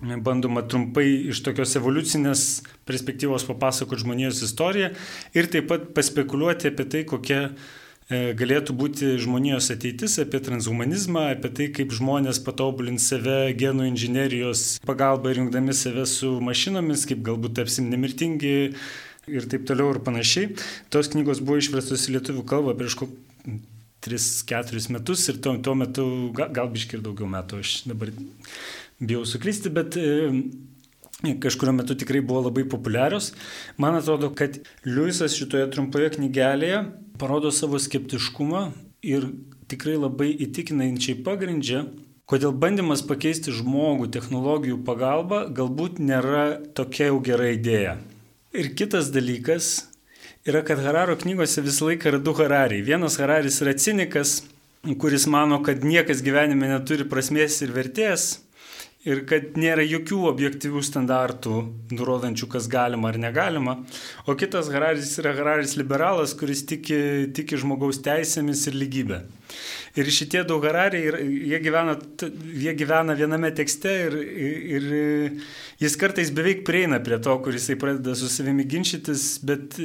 bandoma 0.00 0.62
trumpai 0.62 1.06
iš 1.32 1.42
tokios 1.46 1.74
evoliucinės 1.80 2.44
perspektyvos 2.88 3.46
papasakoti 3.48 4.04
žmonijos 4.04 4.44
istoriją 4.46 4.92
ir 5.34 5.50
taip 5.50 5.68
pat 5.72 5.90
paspekuliuoti 5.96 6.70
apie 6.70 6.86
tai, 6.86 7.04
kokia 7.08 7.40
galėtų 8.08 8.72
būti 8.72 9.10
žmonijos 9.20 9.68
ateitis, 9.74 10.14
apie 10.22 10.40
transhumanizmą, 10.40 11.26
apie 11.34 11.50
tai, 11.52 11.66
kaip 11.76 11.92
žmonės 11.92 12.40
patobulins 12.40 13.10
save 13.10 13.52
genų 13.58 13.90
inžinerijos 13.90 14.78
pagalba 14.88 15.34
ir 15.34 15.42
jungdami 15.42 15.76
save 15.76 16.06
su 16.08 16.38
mašinomis, 16.40 17.04
kaip 17.10 17.20
galbūt 17.26 17.58
tapsim 17.60 17.90
nemirtingi, 17.92 18.70
ir 19.28 19.48
taip 19.50 19.66
toliau 19.68 19.92
ir 19.92 20.02
panašiai. 20.04 20.54
Tos 20.92 21.12
knygos 21.12 21.42
buvo 21.44 21.60
išverstos 21.60 22.08
į 22.08 22.16
lietuvių 22.16 22.44
kalbą 22.48 22.74
prieš 22.78 22.96
3-4 24.06 24.88
metus 24.94 25.26
ir 25.28 25.40
tuo, 25.42 25.56
tuo 25.60 25.74
metu, 25.76 26.04
gal, 26.36 26.52
gal 26.54 26.72
biški 26.72 26.98
ir 26.98 27.04
daugiau 27.04 27.28
metų, 27.30 27.62
aš 27.64 27.80
dabar 27.90 28.12
bijau 29.00 29.24
suklysti, 29.26 29.70
bet 29.70 29.96
e, 29.96 30.30
kažkurio 31.42 31.72
metu 31.72 31.96
tikrai 31.98 32.20
buvo 32.20 32.46
labai 32.48 32.64
populiarios. 32.68 33.32
Man 33.76 33.98
atrodo, 33.98 34.30
kad 34.34 34.58
Liujisas 34.86 35.36
šitoje 35.38 35.70
trumpoje 35.74 36.12
knygelėje 36.18 36.82
parodo 37.18 37.50
savo 37.54 37.78
skeptiškumą 37.82 38.68
ir 39.06 39.30
tikrai 39.70 39.96
labai 39.98 40.30
įtikinančiai 40.46 41.18
pagrindžia, 41.26 41.84
kodėl 42.28 42.52
bandymas 42.52 43.02
pakeisti 43.06 43.54
žmogų 43.54 44.10
technologijų 44.14 44.80
pagalba 44.86 45.46
galbūt 45.54 46.00
nėra 46.02 46.58
tokia 46.76 47.10
jau 47.10 47.20
gera 47.24 47.52
idėja. 47.54 47.98
Ir 48.56 48.72
kitas 48.78 49.10
dalykas 49.12 49.88
yra, 50.48 50.62
kad 50.64 50.80
Hararo 50.80 51.16
knygose 51.20 51.62
visą 51.64 51.90
laiką 51.90 52.12
yra 52.12 52.20
du 52.22 52.32
Harariai. 52.38 52.84
Vienas 52.84 53.18
Hararis 53.20 53.60
yra 53.64 53.74
cinikas, 53.76 54.42
kuris 55.00 55.26
mano, 55.28 55.60
kad 55.64 55.84
niekas 55.84 56.22
gyvenime 56.24 56.70
neturi 56.70 57.04
prasmės 57.08 57.60
ir 57.64 57.74
vertės 57.76 58.38
ir 59.06 59.22
kad 59.28 59.54
nėra 59.58 59.84
jokių 59.86 60.18
objektyvių 60.32 60.82
standartų, 60.84 61.60
nurodančių, 61.94 62.48
kas 62.50 62.66
galima 62.70 63.12
ar 63.12 63.18
negalima. 63.22 63.76
O 64.26 64.34
kitas 64.38 64.70
Hararis 64.74 65.14
yra 65.22 65.34
Hararis 65.38 65.76
liberalas, 65.78 66.34
kuris 66.38 66.64
tiki, 66.66 67.30
tiki 67.34 67.60
žmogaus 67.60 68.02
teisėmis 68.04 68.66
ir 68.68 68.78
lygybę. 68.78 69.22
Ir 69.98 70.10
šitie 70.12 70.42
du 70.46 70.58
Harariai, 70.62 71.24
jie 71.48 71.58
gyvena, 71.62 71.96
jie 72.62 72.74
gyvena 72.78 73.16
viename 73.18 73.50
tekste 73.56 73.94
ir, 74.08 74.18
ir 74.76 74.88
jis 75.80 75.96
kartais 75.98 76.30
beveik 76.34 76.64
prieina 76.66 77.00
prie 77.02 77.18
to, 77.22 77.38
kur 77.42 77.56
jisai 77.56 77.78
pradeda 77.80 78.14
su 78.18 78.28
savimi 78.30 78.66
ginčytis, 78.68 79.38
bet 79.46 79.78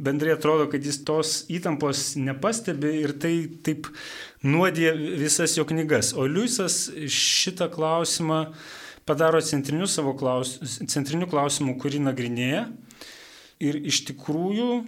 bendrai 0.00 0.36
atrodo, 0.36 0.68
kad 0.70 0.84
jis 0.84 1.02
tos 1.04 1.34
įtampos 1.52 2.14
nepastebi 2.20 2.94
ir 3.02 3.16
tai 3.20 3.34
taip 3.66 3.90
nuodė 4.46 4.92
visas 5.20 5.56
jo 5.58 5.66
knygas. 5.68 6.14
O 6.16 6.26
Liujisas 6.28 6.88
šitą 7.10 7.70
klausimą 7.72 8.46
padaro 9.08 9.40
centriniu 9.42 9.88
klaus, 10.18 10.58
centriniu 10.88 11.28
klausimu, 11.30 11.76
kurį 11.80 12.02
nagrinėja. 12.06 12.68
Ir 13.60 13.76
iš 13.76 14.04
tikrųjų, 14.08 14.84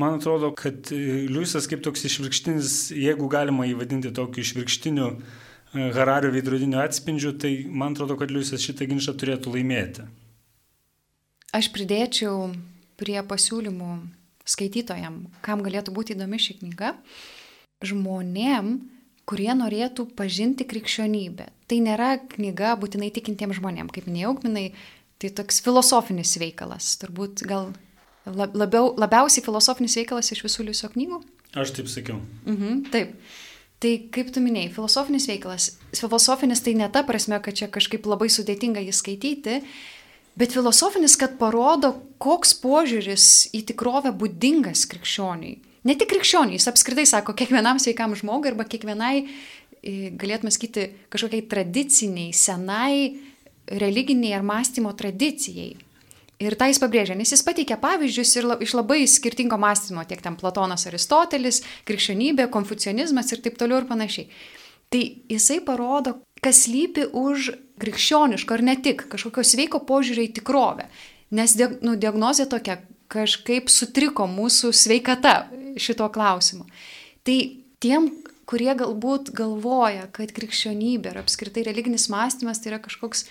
man 0.00 0.18
atrodo, 0.18 0.50
kad 0.56 0.90
Liujisas 0.90 1.68
kaip 1.70 1.84
toks 1.84 2.06
išvirkštinis, 2.08 2.90
jeigu 2.96 3.28
galima 3.30 3.68
įvadinti 3.70 4.10
tokiu 4.16 4.42
išvirkštiniu 4.42 5.06
e, 5.10 5.90
Harario 5.94 6.32
veidrodiniu 6.34 6.80
atspindžiu, 6.82 7.36
tai 7.38 7.52
man 7.70 7.94
atrodo, 7.94 8.16
kad 8.18 8.32
Liujisas 8.34 8.64
šitą 8.64 8.88
ginčą 8.90 9.14
turėtų 9.14 9.54
laimėti. 9.54 10.08
Aš 11.54 11.70
pridėčiau 11.74 12.50
prie 12.98 13.18
pasiūlymų 13.26 13.92
skaitytojam, 14.50 15.24
kam 15.44 15.62
galėtų 15.62 15.94
būti 15.94 16.16
įdomi 16.16 16.38
ši 16.42 16.58
knyga, 16.60 16.96
žmonėm, 17.84 18.78
kurie 19.28 19.50
norėtų 19.54 20.08
pažinti 20.18 20.66
krikščionybę. 20.68 21.48
Tai 21.70 21.78
nėra 21.84 22.14
knyga 22.34 22.74
būtinai 22.80 23.12
tikintiems 23.14 23.60
žmonėm, 23.60 23.90
kaip 23.94 24.08
minėjau, 24.10 24.34
minai, 24.44 24.70
tai 25.22 25.30
toks 25.36 25.60
filosofinis 25.64 26.34
veikalas, 26.40 26.96
turbūt 27.00 27.44
gal 27.46 27.70
labiau, 28.26 28.90
labiausiai 28.98 29.44
filosofinis 29.44 29.96
veikalas 30.00 30.32
iš 30.34 30.42
visų 30.46 30.66
liusio 30.70 30.90
knygų. 30.92 31.22
Aš 31.58 31.74
taip 31.78 31.88
sakiau. 31.90 32.18
Mhm, 32.46 32.82
taip. 32.92 33.14
Tai 33.80 33.94
kaip 34.12 34.28
tu 34.34 34.42
minėjai, 34.44 34.74
filosofinis 34.74 35.26
veikalas. 35.30 35.70
Filosofinis 35.96 36.60
tai 36.60 36.74
ne 36.76 36.90
ta 36.92 37.00
prasme, 37.06 37.38
kad 37.40 37.56
čia 37.56 37.70
kažkaip 37.72 38.04
labai 38.06 38.28
sudėtinga 38.28 38.82
jį 38.84 38.92
skaityti, 38.92 39.62
bet 40.36 40.52
filosofinis, 40.52 41.16
kad 41.16 41.38
parodo, 41.40 41.94
koks 42.20 42.52
požiūris 42.60 43.48
į 43.56 43.64
tikrovę 43.72 44.12
būdingas 44.12 44.84
krikščioniui. 44.90 45.69
Ne 45.88 45.96
tik 45.96 46.10
krikščioniui, 46.12 46.58
jis 46.58 46.68
apskritai 46.68 47.06
sako 47.08 47.34
kiekvienam 47.38 47.80
sveikam 47.80 48.12
žmogui 48.18 48.52
arba 48.52 48.66
kiekvienai, 48.68 49.24
e, 49.80 49.92
galėtume 50.20 50.52
sakyti, 50.52 50.90
kažkokiai 51.12 51.46
tradiciniai, 51.48 52.34
senai, 52.36 53.16
religiniai 53.80 54.34
ar 54.36 54.44
mąstymo 54.44 54.92
tradicijai. 54.98 55.72
Ir 56.40 56.56
tą 56.56 56.70
jis 56.70 56.80
pabrėžia, 56.80 57.16
nes 57.16 57.32
jis 57.32 57.42
pateikia 57.44 57.76
pavyzdžius 57.80 58.30
ir 58.40 58.46
iš 58.64 58.72
labai 58.72 59.02
skirtingo 59.08 59.58
mąstymo, 59.60 60.06
tiek 60.08 60.22
ten 60.24 60.38
Platonas, 60.40 60.86
Aristotelis, 60.88 61.60
krikščionybė, 61.88 62.48
konfucionizmas 62.52 63.32
ir 63.32 63.42
taip 63.44 63.58
toliau 63.60 63.82
ir 63.82 63.88
panašiai. 63.88 64.30
Tai 64.90 65.02
jisai 65.30 65.60
parodo, 65.62 66.16
kas 66.42 66.64
lypi 66.66 67.04
už 67.12 67.52
krikščioniško 67.80 68.56
ar 68.56 68.64
ne 68.64 68.76
tik 68.80 69.04
kažkokio 69.12 69.44
sveiko 69.44 69.82
požiūrio 69.84 70.24
į 70.26 70.32
tikrovę. 70.40 70.88
Nes 71.36 71.54
nu, 71.84 71.94
diagnozė 72.00 72.48
tokia, 72.50 72.80
kažkaip 73.10 73.70
sutriko 73.72 74.26
mūsų 74.30 74.72
sveikata 74.76 75.34
šito 75.80 76.06
klausimu. 76.12 76.66
Tai 77.26 77.36
tiem, 77.82 78.10
kurie 78.48 78.72
galbūt 78.78 79.32
galvoja, 79.36 80.08
kad 80.14 80.32
krikščionybė 80.36 81.14
ir 81.14 81.22
apskritai 81.22 81.66
religinis 81.66 82.08
mąstymas 82.12 82.62
tai 82.62 82.74
yra 82.74 82.82
kažkoks 82.82 83.26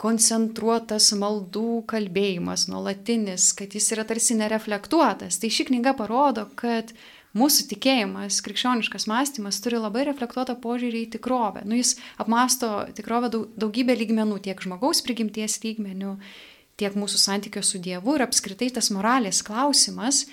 koncentruotas 0.00 1.12
maldų 1.16 1.84
kalbėjimas, 1.90 2.66
nuolatinis, 2.68 3.52
kad 3.56 3.74
jis 3.74 3.92
yra 3.94 4.04
tarsi 4.08 4.36
nereflektuotas. 4.38 5.38
Tai 5.40 5.50
ši 5.50 5.68
knyga 5.70 5.94
parodo, 5.96 6.48
kad 6.58 6.90
mūsų 7.38 7.68
tikėjimas, 7.72 8.40
krikščioniškas 8.44 9.06
mąstymas 9.10 9.60
turi 9.62 9.78
labai 9.80 10.04
reflektuotą 10.10 10.58
požiūrį 10.62 11.04
į 11.06 11.12
tikrovę. 11.16 11.64
Nu, 11.66 11.78
jis 11.78 11.94
apmasto 12.20 12.84
tikrovę 12.98 13.30
daugybę 13.32 13.96
lygmenų, 13.98 14.42
tiek 14.44 14.60
žmogaus 14.66 15.02
prigimties 15.06 15.60
lygmenių, 15.64 16.18
tiek 16.80 16.96
mūsų 16.98 17.20
santykio 17.20 17.62
su 17.62 17.80
Dievu 17.82 18.16
ir 18.16 18.24
apskritai 18.26 18.70
tas 18.74 18.90
moralės 18.94 19.42
klausimas 19.46 20.24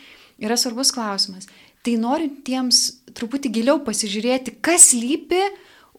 yra 0.42 0.58
svarbus 0.58 0.94
klausimas. 0.96 1.48
Tai 1.82 1.98
norintiems 2.02 2.82
truputį 3.18 3.52
giliau 3.58 3.82
pasižiūrėti, 3.86 4.58
kas 4.62 4.92
lypi 4.94 5.42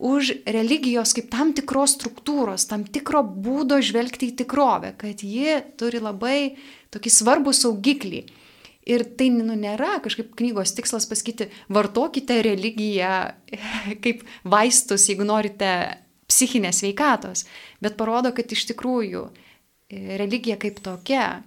už 0.03 0.33
religijos 0.51 1.15
kaip 1.15 1.29
tam 1.31 1.53
tikros 1.55 1.97
struktūros, 1.97 2.67
tam 2.71 2.85
tikro 2.87 3.23
būdo 3.23 3.79
žvelgti 3.83 4.31
į 4.31 4.37
tikrovę, 4.43 4.95
kad 4.99 5.23
ji 5.23 5.61
turi 5.79 6.03
labai 6.03 6.39
tokį 6.95 7.13
svarbų 7.19 7.55
saugiklį. 7.55 8.23
Ir 8.91 9.05
tai 9.15 9.29
nu, 9.31 9.55
nėra 9.55 10.01
kažkaip 10.03 10.33
knygos 10.39 10.75
tikslas 10.75 11.07
pasakyti, 11.07 11.53
vartokite 11.71 12.41
religiją 12.43 13.31
kaip 14.03 14.25
vaistus, 14.43 15.07
jeigu 15.11 15.27
norite 15.27 15.71
psichinės 16.27 16.83
veikatos, 16.83 17.45
bet 17.83 17.95
parodo, 17.99 18.33
kad 18.35 18.51
iš 18.51 18.65
tikrųjų 18.73 19.29
e, 19.29 19.52
religija 19.93 20.57
kaip 20.61 20.81
tokia 20.85 21.43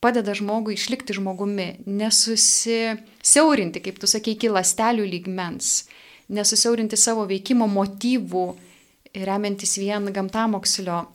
padeda 0.00 0.34
žmogui 0.36 0.76
išlikti 0.78 1.16
žmogumi, 1.16 1.68
nesusiaurinti, 1.86 3.82
kaip 3.82 3.98
tu 3.98 4.10
sakei, 4.10 4.36
iki 4.36 4.50
lastelių 4.52 5.06
lygmens, 5.08 5.88
nesusiaurinti 6.30 6.98
savo 7.00 7.26
veikimo 7.26 7.66
motyvų, 7.72 8.46
remiantis 9.26 9.78
vien 9.80 10.06
gamtamokslio 10.14 11.06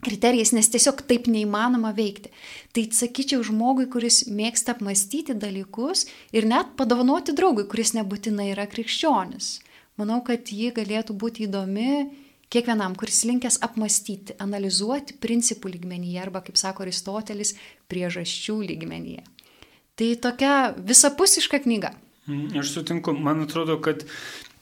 kriterijais, 0.00 0.54
nes 0.56 0.70
tiesiog 0.72 1.02
taip 1.08 1.28
neįmanoma 1.28 1.92
veikti. 1.96 2.30
Tai 2.72 2.86
sakyčiau 2.96 3.42
žmogui, 3.44 3.90
kuris 3.92 4.22
mėgsta 4.32 4.72
apmastyti 4.76 5.36
dalykus 5.36 6.06
ir 6.32 6.48
net 6.48 6.72
padovanoti 6.78 7.34
draugui, 7.36 7.66
kuris 7.68 7.92
nebūtinai 7.98 8.50
yra 8.54 8.64
krikščionis. 8.70 9.58
Manau, 10.00 10.22
kad 10.24 10.48
ji 10.48 10.70
galėtų 10.72 11.16
būti 11.20 11.44
įdomi 11.44 12.08
kiekvienam, 12.50 12.96
kuris 12.98 13.22
linkęs 13.28 13.60
apmastyti, 13.66 14.36
analizuoti 14.42 15.16
principų 15.22 15.74
lygmenyje 15.76 16.20
arba, 16.22 16.42
kaip 16.46 16.58
sako 16.60 16.86
Aristotelis, 16.86 17.54
priežasčių 17.90 18.60
lygmenyje. 18.72 19.24
Tai 19.98 20.12
tokia 20.24 20.54
visapusiška 20.76 21.60
knyga. 21.66 21.92
Mm, 22.26 22.60
aš 22.62 22.76
sutinku, 22.76 23.14
man 23.16 23.44
atrodo, 23.44 23.78
kad 23.82 24.06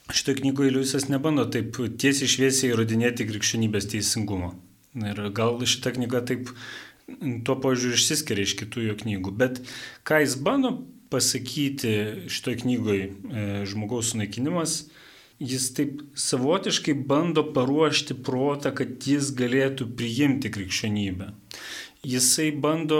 Šitoje 0.09 0.35
knygoje 0.35 0.71
Liujisas 0.71 1.05
nebando 1.09 1.43
taip 1.53 1.75
tiesiai 2.01 2.29
šviesiai 2.29 2.71
įrodinėti 2.73 3.27
krikščionybės 3.29 3.91
teisingumo. 3.91 4.55
Ir 4.97 5.19
gal 5.37 5.59
šita 5.61 5.93
knyga 5.93 6.23
taip 6.25 6.49
tuo 7.45 7.55
požiūriu 7.61 7.97
išsiskiria 7.97 8.47
iš 8.47 8.55
kitų 8.57 8.87
jo 8.87 8.95
knygų. 9.03 9.33
Bet 9.37 9.61
ką 10.09 10.23
jis 10.23 10.33
bando 10.41 10.79
pasakyti 11.13 11.93
šitoje 12.29 12.61
knygoje 12.63 13.05
e, 13.05 13.45
žmogaus 13.69 14.13
sunaikinimas, 14.13 14.79
jis 15.39 15.69
taip 15.75 16.01
savotiškai 16.19 16.93
bando 17.07 17.45
paruošti 17.55 18.17
protą, 18.25 18.73
kad 18.75 19.07
jis 19.07 19.31
galėtų 19.35 19.87
priimti 19.99 20.51
krikščionybę. 20.51 21.31
Jisai 22.03 22.51
bando 22.55 22.99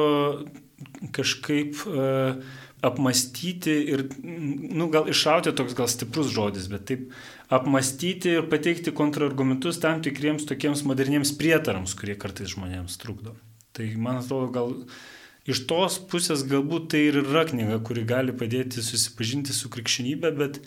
kažkaip 1.15 1.83
e, 1.87 2.07
apmastyti 2.85 3.75
ir, 3.91 4.05
nu, 4.23 4.87
gal 4.91 5.09
iššauti 5.11 5.53
toks 5.55 5.75
gal 5.75 5.91
stiprus 5.91 6.31
žodis, 6.31 6.69
bet 6.71 6.87
taip 6.87 7.11
apmastyti 7.51 8.37
ir 8.37 8.49
pateikti 8.51 8.95
kontrargumentus 8.95 9.81
tam 9.83 10.03
tikriems 10.05 10.47
tokiems 10.47 10.85
moderniems 10.87 11.33
prietarams, 11.39 11.95
kurie 11.99 12.15
kartais 12.19 12.53
žmonėms 12.55 12.99
trukdo. 13.01 13.35
Tai 13.75 13.87
man 13.99 14.21
atrodo, 14.21 14.51
gal 14.55 14.75
iš 15.49 15.63
tos 15.69 15.99
pusės 16.11 16.45
galbūt 16.47 16.89
tai 16.93 17.05
ir 17.09 17.21
yra 17.23 17.45
knyga, 17.49 17.79
kuri 17.85 18.05
gali 18.07 18.35
padėti 18.35 18.83
susipažinti 18.85 19.55
su 19.55 19.71
krikščionybė, 19.73 20.33
bet 20.37 20.59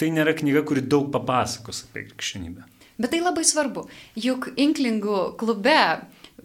tai 0.00 0.10
nėra 0.14 0.34
knyga, 0.36 0.64
kuri 0.66 0.84
daug 0.84 1.10
papasakos 1.14 1.84
apie 1.88 2.06
krikščionybę. 2.10 2.68
Bet 3.00 3.10
tai 3.10 3.20
labai 3.24 3.42
svarbu, 3.46 3.88
juk 4.22 4.52
Inklingų 4.60 5.34
klube 5.40 5.80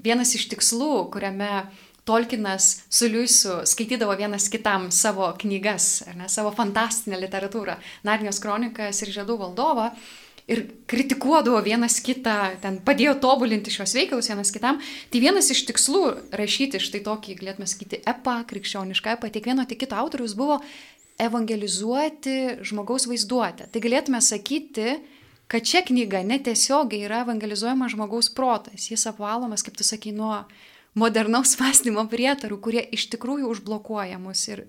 vienas 0.01 0.33
iš 0.37 0.47
tikslų, 0.53 1.09
kuriame 1.13 1.67
Tolkienas 2.09 2.87
su 2.89 3.05
Liuisu 3.05 3.59
skaitydavo 3.69 4.15
vienas 4.17 4.47
kitam 4.49 4.87
savo 4.89 5.27
knygas, 5.37 6.07
ar 6.09 6.15
ne, 6.17 6.29
savo 6.31 6.49
fantastinę 6.57 7.19
literatūrą, 7.21 7.75
Narnijos 8.07 8.41
kronikas 8.41 9.03
ir 9.03 9.13
Žiedų 9.13 9.35
valdovą. 9.43 9.91
Ir 10.49 10.63
kritikuodavo 10.89 11.59
vienas 11.61 11.99
kitą, 12.01 12.35
ten 12.63 12.79
padėjo 12.85 13.13
tobulinti 13.21 13.69
šios 13.73 13.93
veikalus 13.93 14.31
vienas 14.31 14.49
kitam. 14.53 14.79
Tai 15.13 15.21
vienas 15.21 15.51
iš 15.53 15.61
tikslų 15.67 16.01
rašyti 16.33 16.81
štai 16.81 17.03
tokį, 17.05 17.35
galėtume 17.37 17.67
sakyti, 17.69 18.01
epą, 18.09 18.39
krikščionišką 18.49 19.13
epą, 19.13 19.29
tiek 19.29 19.45
vieno, 19.45 19.67
tiek 19.69 19.77
kito 19.83 19.99
autorius 19.99 20.33
buvo 20.39 20.57
evangelizuoti 21.21 22.65
žmogaus 22.65 23.05
vaizduotę. 23.11 23.69
Tai 23.69 23.83
galėtume 23.83 24.23
sakyti, 24.25 24.97
kad 25.51 25.69
čia 25.69 25.83
knyga 25.85 26.23
netiesiogiai 26.25 27.05
yra 27.05 27.23
evangelizuojamas 27.27 27.93
žmogaus 27.93 28.33
protas. 28.33 28.89
Jis 28.89 29.05
apvalomas, 29.11 29.65
kaip 29.65 29.77
tu 29.77 29.85
sakai, 29.85 30.15
nuo 30.15 30.43
modernaus 30.97 31.55
mąstymo 31.61 32.05
prietarų, 32.09 32.57
kurie 32.63 32.83
iš 32.95 33.09
tikrųjų 33.13 33.53
užblokuoja 33.53 34.17
mus 34.21 34.47
ir 34.49 34.65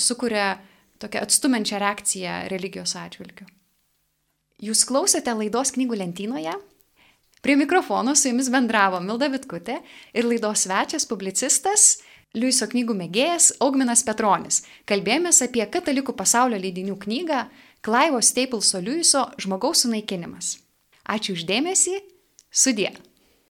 sukuria 0.00 0.60
tokią 1.00 1.24
atstumenčią 1.26 1.80
reakciją 1.80 2.44
religijos 2.52 2.96
atžvilgiu. 2.96 3.48
Jūs 4.60 4.84
klausėte 4.84 5.32
laidos 5.32 5.72
knygų 5.72 5.96
lentynoje? 6.02 6.52
Prie 7.40 7.56
mikrofono 7.56 8.12
su 8.12 8.28
jumis 8.28 8.50
bendravo 8.52 8.98
Milda 9.00 9.30
Vitkutė 9.32 9.78
ir 10.12 10.28
laidos 10.28 10.66
svečias 10.66 11.08
publicistas 11.08 11.94
Liuiso 12.36 12.68
knygų 12.70 12.94
mėgėjas 12.98 13.48
Augminas 13.64 14.04
Petronis. 14.06 14.60
Kalbėjomės 14.86 15.40
apie 15.48 15.64
katalikų 15.64 16.12
pasaulio 16.14 16.60
leidinių 16.60 16.94
knygą 17.00 17.40
Klaivo 17.82 18.20
Staplso 18.22 18.78
Liuiso 18.84 19.24
Žmogaus 19.40 19.86
sunaikinimas. 19.86 20.58
Ačiū 21.08 21.34
uždėmesį, 21.34 21.96
sudė. 22.52 22.92